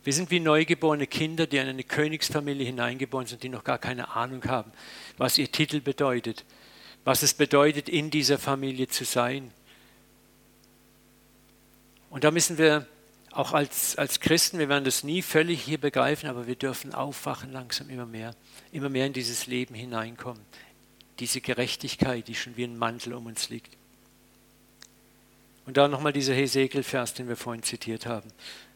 [0.04, 4.16] Wir sind wie neugeborene Kinder, die in eine Königsfamilie hineingeboren sind, die noch gar keine
[4.16, 4.72] Ahnung haben,
[5.18, 6.46] was ihr Titel bedeutet,
[7.06, 9.52] was es bedeutet, in dieser Familie zu sein.
[12.10, 12.88] Und da müssen wir
[13.32, 17.52] auch als, als Christen, wir werden das nie völlig hier begreifen, aber wir dürfen aufwachen
[17.52, 18.36] langsam immer mehr,
[18.72, 20.44] immer mehr in dieses Leben hineinkommen.
[21.20, 23.76] Diese Gerechtigkeit, die schon wie ein Mantel um uns liegt.
[25.66, 28.30] Und da nochmal dieser Hesekiel-Vers, den wir vorhin zitiert haben,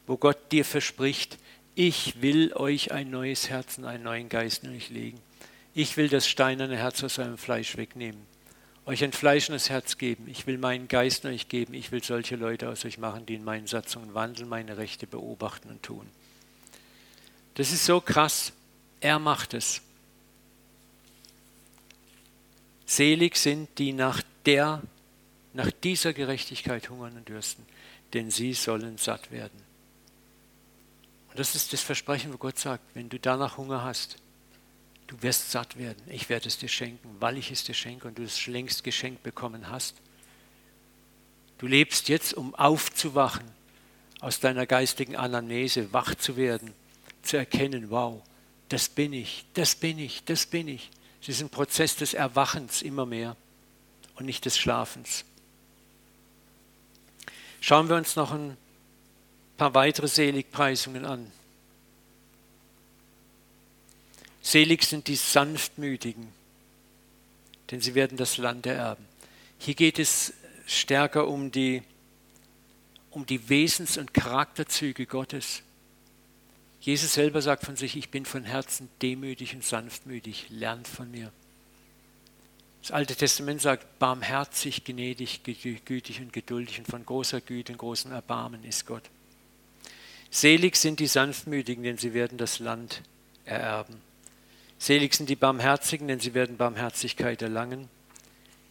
[0.08, 1.38] wo Gott dir verspricht,
[1.76, 5.22] ich will euch ein neues Herz und einen neuen Geist in euch legen
[5.78, 8.26] ich will das steinerne Herz aus eurem Fleisch wegnehmen,
[8.88, 12.68] euch ein fleischendes Herz geben, ich will meinen Geist euch geben, ich will solche Leute
[12.68, 16.10] aus euch machen, die in meinen Satzungen wandeln, meine Rechte beobachten und tun.
[17.54, 18.54] Das ist so krass,
[19.02, 19.84] er macht es.
[22.88, 24.82] Selig sind die nach der,
[25.54, 27.64] nach dieser Gerechtigkeit hungern und dürsten,
[28.14, 29.62] denn sie sollen satt werden.
[31.30, 34.18] Und das ist das Versprechen, wo Gott sagt, wenn du danach Hunger hast,
[35.08, 36.02] Du wirst satt werden.
[36.08, 39.24] Ich werde es dir schenken, weil ich es dir schenke und du es längst geschenkt
[39.24, 39.96] bekommen hast.
[41.58, 43.50] Du lebst jetzt, um aufzuwachen,
[44.20, 46.74] aus deiner geistigen Anamnese wach zu werden,
[47.22, 48.22] zu erkennen, wow,
[48.70, 50.90] das bin ich, das bin ich, das bin ich.
[51.22, 53.36] Es ist ein Prozess des Erwachens immer mehr
[54.16, 55.24] und nicht des Schlafens.
[57.62, 58.56] Schauen wir uns noch ein
[59.58, 61.32] paar weitere Seligpreisungen an.
[64.48, 66.26] Selig sind die Sanftmütigen,
[67.70, 69.04] denn sie werden das Land ererben.
[69.60, 70.32] Hier geht es
[70.66, 71.84] stärker um die,
[73.12, 75.64] um die Wesens- und Charakterzüge Gottes.
[76.80, 81.34] Jesus selber sagt von sich, ich bin von Herzen demütig und sanftmütig, lernt von mir.
[82.84, 88.14] Das Alte Testament sagt, barmherzig, gnädig, gütig und geduldig und von großer Güte und großem
[88.14, 89.04] Erbarmen ist Gott.
[90.32, 93.02] Selig sind die Sanftmütigen, denn sie werden das Land
[93.44, 94.07] ererben.
[94.80, 97.90] Selig sind die Barmherzigen, denn sie werden Barmherzigkeit erlangen.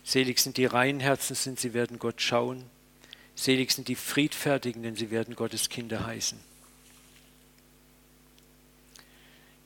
[0.05, 2.65] Selig sind die reinen Herzen, denn sie werden Gott schauen.
[3.35, 6.39] Selig sind die Friedfertigen, denn sie werden Gottes Kinder heißen.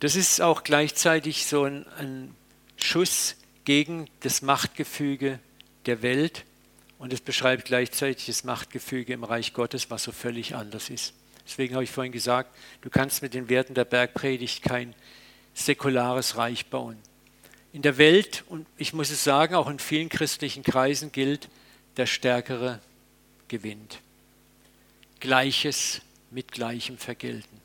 [0.00, 2.34] Das ist auch gleichzeitig so ein, ein
[2.76, 5.38] Schuss gegen das Machtgefüge
[5.84, 6.44] der Welt
[6.98, 11.12] und es beschreibt gleichzeitig das Machtgefüge im Reich Gottes, was so völlig anders ist.
[11.46, 14.94] Deswegen habe ich vorhin gesagt, du kannst mit den Werten der Bergpredigt kein
[15.62, 16.96] säkulares Reich bauen.
[17.72, 21.48] In der Welt, und ich muss es sagen, auch in vielen christlichen Kreisen gilt,
[21.96, 22.80] der Stärkere
[23.48, 24.00] gewinnt.
[25.20, 26.00] Gleiches
[26.30, 27.60] mit Gleichem vergelten.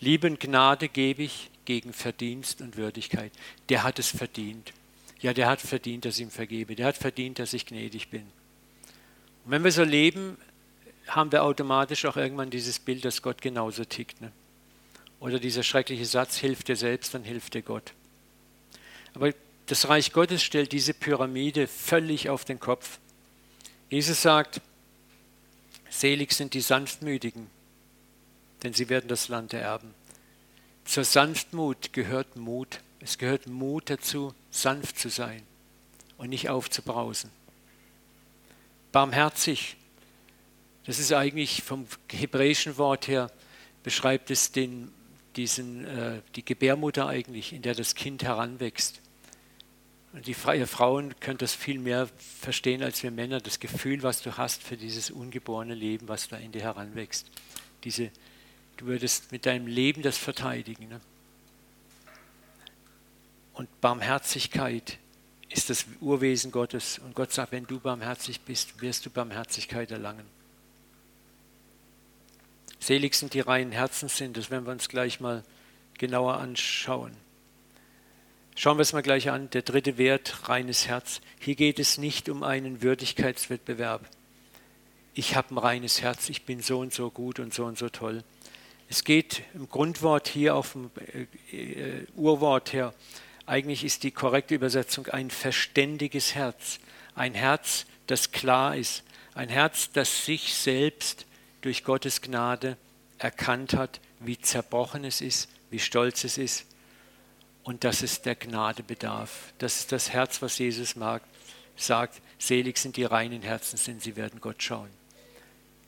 [0.00, 3.32] Liebe und Gnade gebe ich gegen Verdienst und Würdigkeit.
[3.68, 4.72] Der hat es verdient.
[5.20, 8.22] ja, der hat verdient, dass ich ihm vergebe, der hat verdient, dass ich gnädig bin.
[9.44, 10.38] Und wenn wir so leben,
[11.06, 14.20] haben wir automatisch auch irgendwann dieses Bild, dass Gott genauso tickt.
[14.20, 14.32] Ne?
[15.20, 17.92] Oder dieser schreckliche Satz, hilf dir selbst, dann hilft dir Gott.
[19.14, 19.32] Aber
[19.66, 22.98] das Reich Gottes stellt diese Pyramide völlig auf den Kopf.
[23.90, 24.60] Jesus sagt,
[25.90, 27.48] selig sind die Sanftmütigen,
[28.62, 29.94] denn sie werden das Land erben.
[30.84, 32.80] Zur Sanftmut gehört Mut.
[33.00, 35.42] Es gehört Mut dazu, sanft zu sein
[36.18, 37.30] und nicht aufzubrausen.
[38.92, 39.76] Barmherzig,
[40.86, 43.30] das ist eigentlich vom hebräischen Wort her,
[43.82, 44.92] beschreibt es den,
[45.36, 49.00] diesen, äh, die Gebärmutter eigentlich, in der das Kind heranwächst.
[50.12, 54.22] Und die freie Frauen können das viel mehr verstehen als wir Männer, das Gefühl, was
[54.22, 57.30] du hast für dieses ungeborene Leben, was da in dir heranwächst.
[57.84, 58.10] Diese,
[58.76, 60.88] du würdest mit deinem Leben das verteidigen.
[60.88, 61.00] Ne?
[63.52, 64.98] Und Barmherzigkeit
[65.48, 66.98] ist das Urwesen Gottes.
[66.98, 70.26] Und Gott sagt, wenn du barmherzig bist, wirst du Barmherzigkeit erlangen.
[72.80, 75.44] Selig sind die reinen Herzen sind, das werden wir uns gleich mal
[75.98, 77.12] genauer anschauen.
[78.56, 79.48] Schauen wir es mal gleich an.
[79.50, 81.20] Der dritte Wert, reines Herz.
[81.38, 84.08] Hier geht es nicht um einen Würdigkeitswettbewerb.
[85.14, 87.88] Ich habe ein reines Herz, ich bin so und so gut und so und so
[87.88, 88.22] toll.
[88.88, 90.90] Es geht im Grundwort hier auf dem
[91.52, 92.92] äh, äh, Urwort her.
[93.46, 96.80] Eigentlich ist die korrekte Übersetzung ein verständiges Herz.
[97.14, 99.04] Ein Herz, das klar ist.
[99.34, 101.26] Ein Herz, das sich selbst
[101.60, 102.76] durch Gottes Gnade
[103.18, 106.66] erkannt hat, wie zerbrochen es ist, wie stolz es ist
[107.62, 109.52] und dass es der Gnade bedarf.
[109.58, 111.22] Das ist das Herz, was Jesus mag,
[111.76, 114.90] sagt, selig sind die reinen Herzen, denn sie werden Gott schauen.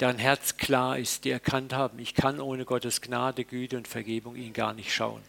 [0.00, 4.36] Deren Herz klar ist, die erkannt haben, ich kann ohne Gottes Gnade, Güte und Vergebung
[4.36, 5.22] ihn gar nicht schauen.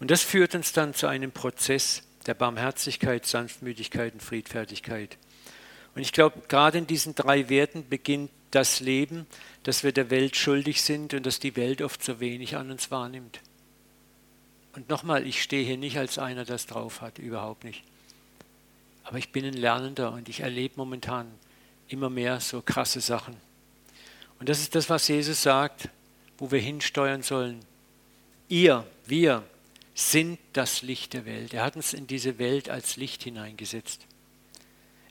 [0.00, 5.16] Und das führt uns dann zu einem Prozess der Barmherzigkeit, Sanftmütigkeit und Friedfertigkeit.
[5.96, 9.26] Und ich glaube, gerade in diesen drei Werten beginnt das Leben,
[9.62, 12.90] dass wir der Welt schuldig sind und dass die Welt oft so wenig an uns
[12.90, 13.40] wahrnimmt.
[14.74, 17.82] Und nochmal, ich stehe hier nicht als einer, das drauf hat, überhaupt nicht.
[19.04, 21.32] Aber ich bin ein Lernender und ich erlebe momentan
[21.88, 23.34] immer mehr so krasse Sachen.
[24.38, 25.88] Und das ist das, was Jesus sagt,
[26.36, 27.60] wo wir hinsteuern sollen.
[28.48, 29.44] Ihr, wir
[29.94, 31.54] sind das Licht der Welt.
[31.54, 34.06] Er hat uns in diese Welt als Licht hineingesetzt.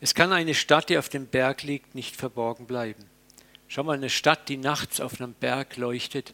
[0.01, 3.05] Es kann eine Stadt, die auf dem Berg liegt, nicht verborgen bleiben.
[3.67, 6.33] Schau mal, eine Stadt, die nachts auf einem Berg leuchtet,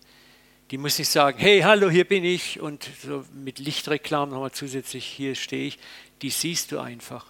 [0.72, 5.06] die muss nicht sagen, hey, hallo, hier bin ich und so mit Lichtreklamen nochmal zusätzlich,
[5.06, 5.78] hier stehe ich.
[6.22, 7.26] Die siehst du einfach.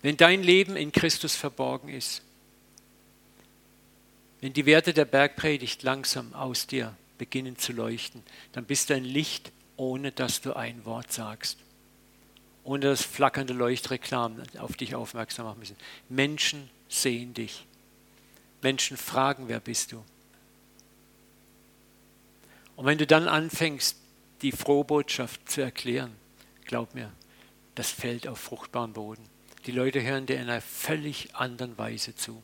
[0.00, 2.22] Wenn dein Leben in Christus verborgen ist,
[4.40, 9.04] wenn die Werte der Bergpredigt langsam aus dir beginnen zu leuchten, dann bist du ein
[9.04, 11.58] Licht, ohne dass du ein Wort sagst.
[12.64, 15.76] Ohne dass flackernde Leuchtreklamen auf dich aufmerksam machen müssen.
[16.08, 17.66] Menschen sehen dich.
[18.62, 20.04] Menschen fragen, wer bist du?
[22.76, 23.96] Und wenn du dann anfängst,
[24.42, 26.12] die Frohbotschaft zu erklären,
[26.64, 27.12] glaub mir,
[27.74, 29.24] das fällt auf fruchtbaren Boden.
[29.66, 32.42] Die Leute hören dir in einer völlig anderen Weise zu.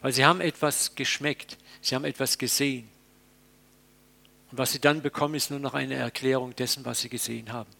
[0.00, 2.88] Weil sie haben etwas geschmeckt, sie haben etwas gesehen.
[4.50, 7.70] Und was sie dann bekommen, ist nur noch eine Erklärung dessen, was sie gesehen haben.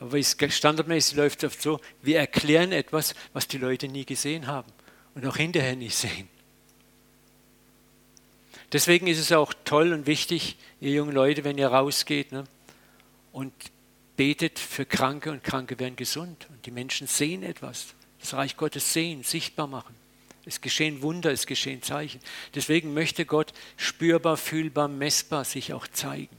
[0.00, 4.70] Aber standardmäßig läuft es oft so, wir erklären etwas, was die Leute nie gesehen haben
[5.14, 6.28] und auch hinterher nicht sehen.
[8.72, 12.44] Deswegen ist es auch toll und wichtig, ihr jungen Leute, wenn ihr rausgeht ne,
[13.30, 13.52] und
[14.16, 16.48] betet für Kranke und Kranke werden gesund.
[16.50, 17.94] Und die Menschen sehen etwas.
[18.20, 19.94] Das Reich Gottes sehen, sichtbar machen.
[20.44, 22.20] Es geschehen Wunder, es geschehen Zeichen.
[22.54, 26.36] Deswegen möchte Gott spürbar, fühlbar, messbar sich auch zeigen.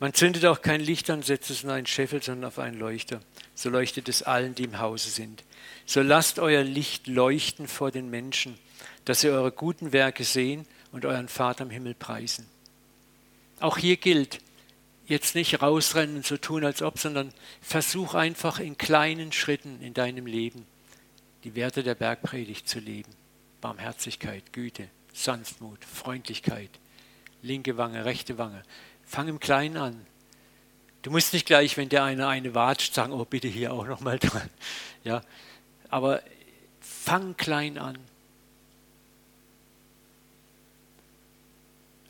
[0.00, 3.20] Man zündet auch kein Licht an, setzt es in einen Scheffel, sondern auf einen Leuchter.
[3.54, 5.42] So leuchtet es allen, die im Hause sind.
[5.86, 8.58] So lasst euer Licht leuchten vor den Menschen,
[9.04, 12.46] dass sie eure guten Werke sehen und euren Vater im Himmel preisen.
[13.58, 14.40] Auch hier gilt,
[15.06, 19.94] jetzt nicht rausrennen und so tun, als ob, sondern versuch einfach in kleinen Schritten in
[19.94, 20.66] deinem Leben
[21.44, 23.10] die Werte der Bergpredigt zu leben.
[23.60, 26.70] Barmherzigkeit, Güte, Sanftmut, Freundlichkeit,
[27.42, 28.62] linke Wange, rechte Wange.
[29.08, 30.06] Fang im Kleinen an.
[31.02, 34.18] Du musst nicht gleich, wenn der eine eine watscht, sagen, oh bitte hier auch nochmal
[34.20, 34.50] dran.
[35.04, 35.22] Ja,
[35.88, 36.22] aber
[36.80, 37.98] fang klein an.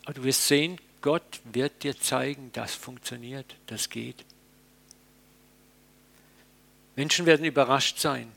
[0.03, 4.25] Aber du wirst sehen, Gott wird dir zeigen, das funktioniert, das geht.
[6.95, 8.29] Menschen werden überrascht sein.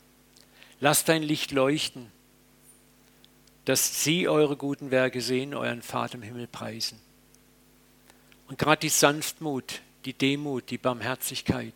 [0.80, 2.12] Lass dein Licht leuchten.
[3.64, 6.98] dass sie eure guten Werke sehen, euren Vater im Himmel preisen.
[8.52, 11.72] Und gerade die Sanftmut, die Demut, die Barmherzigkeit,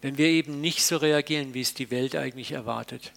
[0.00, 3.12] wenn wir eben nicht so reagieren, wie es die Welt eigentlich erwartet.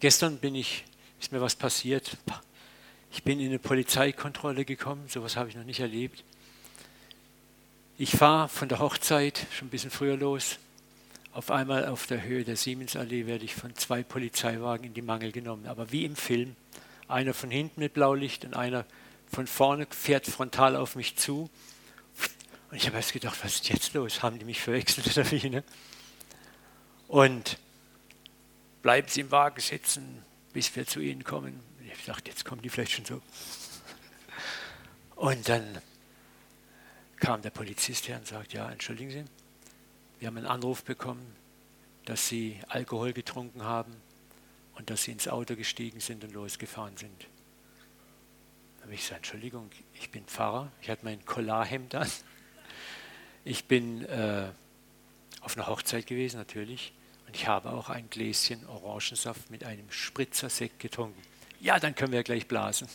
[0.00, 0.84] Gestern bin ich,
[1.20, 2.16] ist mir was passiert.
[3.12, 6.24] Ich bin in eine Polizeikontrolle gekommen, sowas habe ich noch nicht erlebt.
[7.98, 10.58] Ich fahre von der Hochzeit schon ein bisschen früher los.
[11.36, 15.32] Auf einmal auf der Höhe der Siemensallee werde ich von zwei Polizeiwagen in die Mangel
[15.32, 16.56] genommen, aber wie im Film.
[17.08, 18.86] Einer von hinten mit Blaulicht und einer
[19.30, 21.50] von vorne fährt frontal auf mich zu.
[22.70, 24.22] Und ich habe erst gedacht, was ist jetzt los?
[24.22, 25.50] Haben die mich verwechselt oder wie?
[25.50, 25.62] Ne?
[27.06, 27.58] Und
[28.80, 30.22] bleiben Sie im Wagen sitzen,
[30.54, 31.60] bis wir zu Ihnen kommen.
[31.84, 33.20] Ich dachte, jetzt kommen die vielleicht schon so.
[35.16, 35.82] Und dann
[37.20, 39.24] kam der Polizist her und sagte, ja, entschuldigen Sie,
[40.18, 41.36] wir haben einen Anruf bekommen,
[42.06, 43.94] dass Sie Alkohol getrunken haben
[44.76, 47.26] und dass Sie ins Auto gestiegen sind und losgefahren sind.
[48.78, 52.10] Da habe ich gesagt, Entschuldigung, ich bin Pfarrer, ich hatte mein Collarhemd an.
[53.44, 54.48] Ich bin äh,
[55.40, 56.92] auf einer Hochzeit gewesen, natürlich.
[57.26, 61.20] Und ich habe auch ein Gläschen Orangensaft mit einem Spritzersekt getrunken.
[61.60, 62.88] Ja, dann können wir gleich blasen.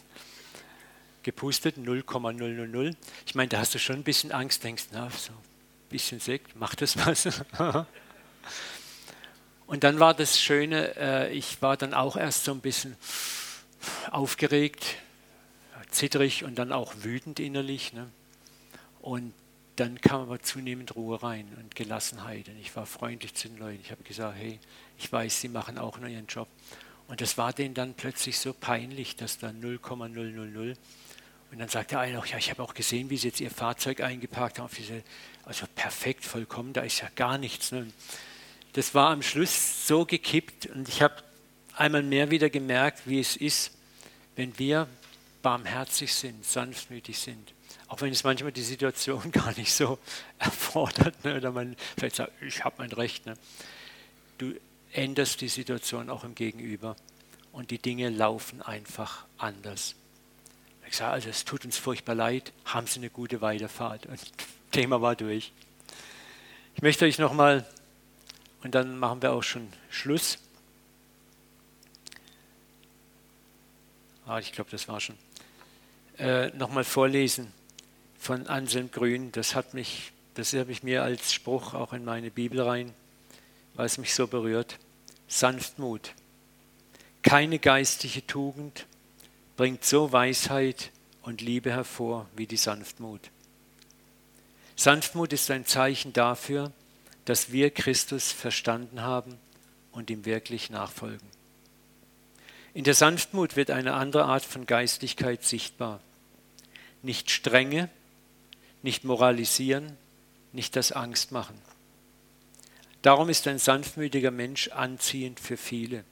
[1.23, 2.97] Gepustet, 0,000.
[3.25, 5.33] Ich meine, da hast du schon ein bisschen Angst, denkst, na, so
[5.91, 7.27] bisschen Sekt, macht das was?
[9.67, 12.97] Und dann war das Schöne, äh, ich war dann auch erst so ein bisschen
[14.09, 14.97] aufgeregt,
[15.91, 17.93] zittrig und dann auch wütend innerlich.
[17.93, 18.09] Ne?
[19.01, 19.33] Und
[19.75, 22.49] dann kam aber zunehmend Ruhe rein und Gelassenheit.
[22.49, 23.79] Und ich war freundlich zu den Leuten.
[23.81, 24.59] Ich habe gesagt, hey,
[24.97, 26.47] ich weiß, sie machen auch nur ihren Job.
[27.07, 30.77] Und das war denen dann plötzlich so peinlich, dass da 0,000.
[31.51, 34.01] Und dann sagte einer auch, ja, ich habe auch gesehen, wie sie jetzt ihr Fahrzeug
[34.01, 34.69] eingeparkt haben.
[35.43, 37.71] also perfekt, vollkommen, da ist ja gar nichts.
[37.71, 37.87] Ne?
[38.73, 41.15] Das war am Schluss so gekippt und ich habe
[41.75, 43.71] einmal mehr wieder gemerkt, wie es ist,
[44.35, 44.87] wenn wir
[45.41, 47.53] barmherzig sind, sanftmütig sind
[47.91, 49.99] auch wenn es manchmal die Situation gar nicht so
[50.39, 53.25] erfordert, ne, oder man vielleicht sagt, ich habe mein Recht.
[53.25, 53.33] Ne.
[54.37, 54.53] Du
[54.93, 56.95] änderst die Situation auch im Gegenüber
[57.51, 59.95] und die Dinge laufen einfach anders.
[60.91, 64.07] Ich sage, also es tut uns furchtbar leid, haben Sie eine gute Weiterfahrt.
[64.07, 64.29] Und das
[64.71, 65.53] Thema war durch.
[66.75, 67.65] Ich möchte euch nochmal,
[68.61, 70.37] und dann machen wir auch schon Schluss.
[74.25, 75.17] Ah, ich glaube, das war schon.
[76.17, 77.53] Äh, nochmal vorlesen
[78.19, 79.31] von Anselm Grün.
[79.31, 82.93] Das hat mich, das habe ich mir als Spruch auch in meine Bibel rein,
[83.75, 84.77] weil es mich so berührt.
[85.29, 86.11] Sanftmut.
[87.21, 88.87] Keine geistliche Tugend
[89.61, 90.89] bringt so Weisheit
[91.21, 93.29] und Liebe hervor wie die Sanftmut.
[94.75, 96.71] Sanftmut ist ein Zeichen dafür,
[97.25, 99.37] dass wir Christus verstanden haben
[99.91, 101.27] und ihm wirklich nachfolgen.
[102.73, 105.99] In der Sanftmut wird eine andere Art von Geistlichkeit sichtbar.
[107.03, 107.87] Nicht strenge,
[108.81, 109.95] nicht moralisieren,
[110.53, 111.61] nicht das Angst machen.
[113.03, 116.03] Darum ist ein sanftmütiger Mensch anziehend für viele.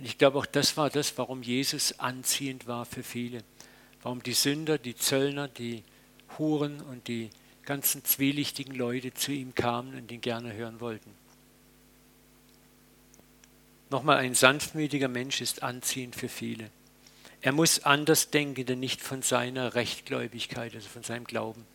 [0.00, 3.44] Und ich glaube, auch das war das, warum Jesus anziehend war für viele.
[4.00, 5.84] Warum die Sünder, die Zöllner, die
[6.38, 7.28] Huren und die
[7.66, 11.10] ganzen zwielichtigen Leute zu ihm kamen und ihn gerne hören wollten.
[13.90, 16.70] Nochmal, ein sanftmütiger Mensch ist anziehend für viele.
[17.42, 21.66] Er muss Andersdenkende nicht von seiner Rechtgläubigkeit, also von seinem Glauben,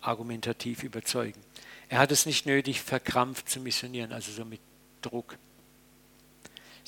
[0.00, 1.40] argumentativ überzeugen.
[1.88, 4.60] Er hat es nicht nötig, verkrampft zu missionieren, also so mit
[5.02, 5.36] Druck.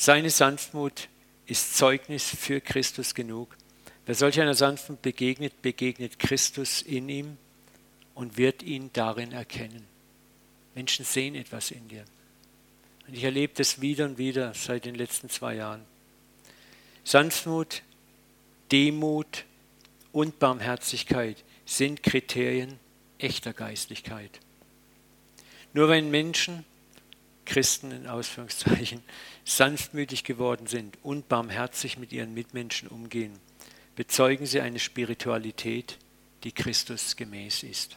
[0.01, 1.09] Seine Sanftmut
[1.47, 3.57] ist Zeugnis für Christus genug.
[4.07, 7.37] Wer solch einer Sanftmut begegnet, begegnet Christus in ihm
[8.15, 9.85] und wird ihn darin erkennen.
[10.77, 12.05] Menschen sehen etwas in dir.
[13.09, 15.85] Und ich erlebe das wieder und wieder seit den letzten zwei Jahren.
[17.03, 17.83] Sanftmut,
[18.71, 19.47] Demut
[20.13, 22.79] und Barmherzigkeit sind Kriterien
[23.19, 24.39] echter Geistlichkeit.
[25.73, 26.65] Nur wenn Menschen,
[27.49, 29.03] Christen in Ausführungszeichen,
[29.45, 33.33] sanftmütig geworden sind und barmherzig mit ihren Mitmenschen umgehen,
[33.97, 35.97] bezeugen sie eine Spiritualität,
[36.45, 37.97] die Christus gemäß ist.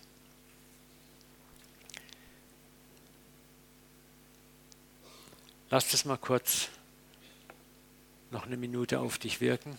[5.69, 6.69] Lass das mal kurz
[8.31, 9.77] noch eine Minute auf dich wirken.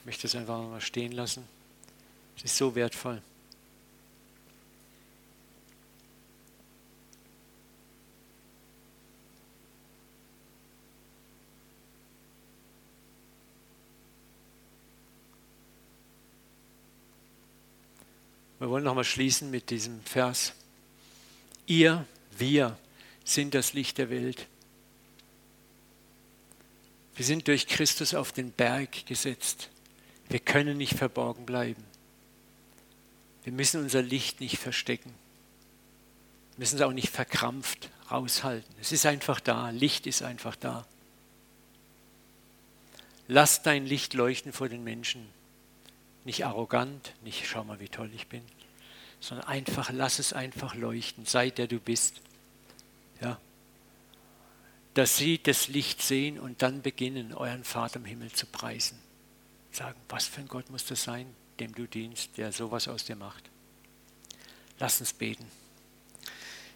[0.00, 1.46] Ich möchte es einfach mal stehen lassen.
[2.38, 3.22] Es ist so wertvoll.
[18.66, 20.52] Wir wollen nochmal schließen mit diesem Vers.
[21.66, 22.04] Ihr
[22.36, 22.76] Wir
[23.24, 24.48] sind das Licht der Welt.
[27.14, 29.70] Wir sind durch Christus auf den Berg gesetzt.
[30.28, 31.84] Wir können nicht verborgen bleiben.
[33.44, 35.14] Wir müssen unser Licht nicht verstecken.
[36.56, 38.74] Wir müssen es auch nicht verkrampft raushalten.
[38.80, 39.70] Es ist einfach da.
[39.70, 40.84] Licht ist einfach da.
[43.28, 45.24] Lass dein Licht leuchten vor den Menschen.
[46.24, 48.42] Nicht arrogant, nicht schau mal, wie toll ich bin,
[49.20, 51.26] sondern einfach lass es einfach leuchten.
[51.26, 52.20] Sei der du bist.
[53.20, 53.40] Ja.
[54.94, 58.98] Dass sie das Licht sehen und dann beginnen, euren Vater im Himmel zu preisen.
[59.72, 61.26] Sagen, was für ein Gott muss das sein,
[61.60, 63.44] dem du dienst, der sowas aus dir macht.
[64.78, 65.46] Lass uns beten.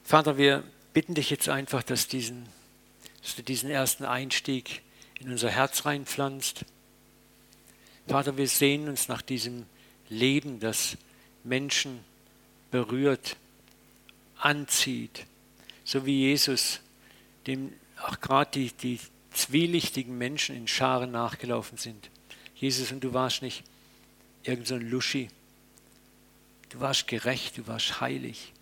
[0.05, 2.47] Vater, wir bitten dich jetzt einfach, dass, diesen,
[3.23, 4.83] dass du diesen ersten Einstieg
[5.21, 6.65] in unser Herz reinpflanzt.
[8.09, 9.67] Vater, wir sehen uns nach diesem
[10.09, 10.97] Leben, das
[11.45, 12.05] Menschen
[12.71, 13.37] berührt,
[14.39, 15.27] anzieht,
[15.85, 16.81] so wie Jesus,
[17.47, 19.01] dem auch gerade die, die
[19.33, 22.11] zwielichtigen Menschen in Scharen nachgelaufen sind.
[22.55, 23.65] Jesus, und du warst nicht
[24.43, 25.29] irgend so ein Luschi.
[26.71, 28.53] Du warst gerecht, du warst heilig.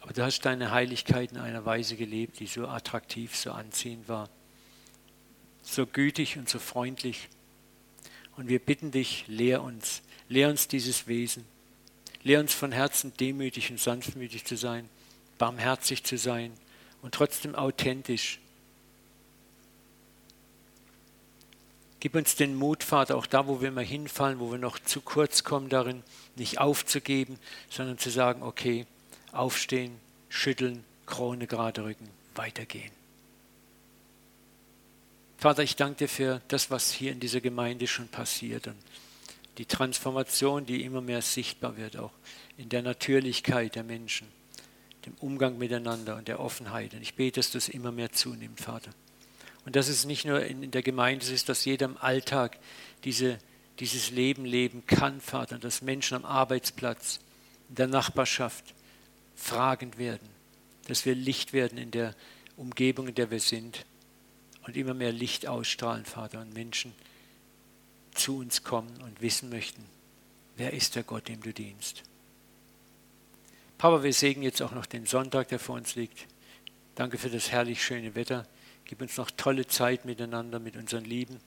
[0.00, 4.28] Aber du hast deine Heiligkeit in einer Weise gelebt, die so attraktiv, so anziehend war.
[5.62, 7.28] So gütig und so freundlich.
[8.36, 11.44] Und wir bitten dich, lehr uns, lehr uns dieses Wesen.
[12.26, 14.88] Lehr uns von Herzen demütig und sanftmütig zu sein,
[15.38, 16.52] barmherzig zu sein
[17.00, 18.40] und trotzdem authentisch
[22.00, 25.00] Gib uns den Mut, Vater, auch da, wo wir mal hinfallen, wo wir noch zu
[25.00, 26.02] kurz kommen darin,
[26.34, 27.38] nicht aufzugeben,
[27.70, 28.86] sondern zu sagen, okay,
[29.32, 29.98] aufstehen,
[30.28, 32.92] schütteln, Krone gerade rücken, weitergehen.
[35.38, 38.76] Vater, ich danke dir für das, was hier in dieser Gemeinde schon passiert und
[39.58, 42.12] die Transformation, die immer mehr sichtbar wird, auch
[42.56, 44.28] in der Natürlichkeit der Menschen,
[45.06, 46.94] dem Umgang miteinander und der Offenheit.
[46.94, 48.90] Und ich bete, dass das immer mehr zunimmt, Vater.
[49.64, 52.58] Und dass es nicht nur in, der Gemeinde ist, dass jeder im Alltag
[53.04, 53.38] diese,
[53.80, 57.20] dieses Leben leben kann, Vater, dass Menschen am Arbeitsplatz,
[57.68, 58.64] in der Nachbarschaft
[59.34, 60.28] fragend werden,
[60.86, 62.14] dass wir Licht werden in der
[62.56, 63.84] Umgebung, in der wir sind
[64.66, 66.94] und immer mehr Licht ausstrahlen, Vater, und Menschen
[68.16, 69.84] zu uns kommen und wissen möchten,
[70.56, 72.02] wer ist der Gott, dem du dienst.
[73.78, 76.26] Papa, wir segnen jetzt auch noch den Sonntag, der vor uns liegt.
[76.94, 78.46] Danke für das herrlich schöne Wetter.
[78.86, 81.38] Gib uns noch tolle Zeit miteinander mit unseren Lieben.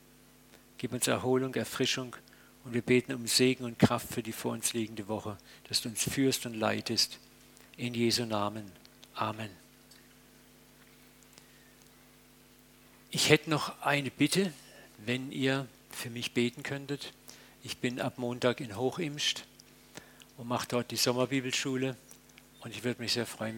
[0.77, 2.15] Gib uns Erholung, Erfrischung
[2.63, 5.89] und wir beten um Segen und Kraft für die vor uns liegende Woche, dass du
[5.89, 7.19] uns führst und leitest.
[7.77, 8.71] In Jesu Namen.
[9.15, 9.49] Amen.
[13.09, 14.53] Ich hätte noch eine Bitte,
[15.05, 17.13] wenn ihr für mich beten könntet.
[17.63, 19.45] Ich bin ab Montag in Hochimst
[20.37, 21.97] und mache dort die Sommerbibelschule
[22.61, 23.57] und ich würde mich sehr freuen,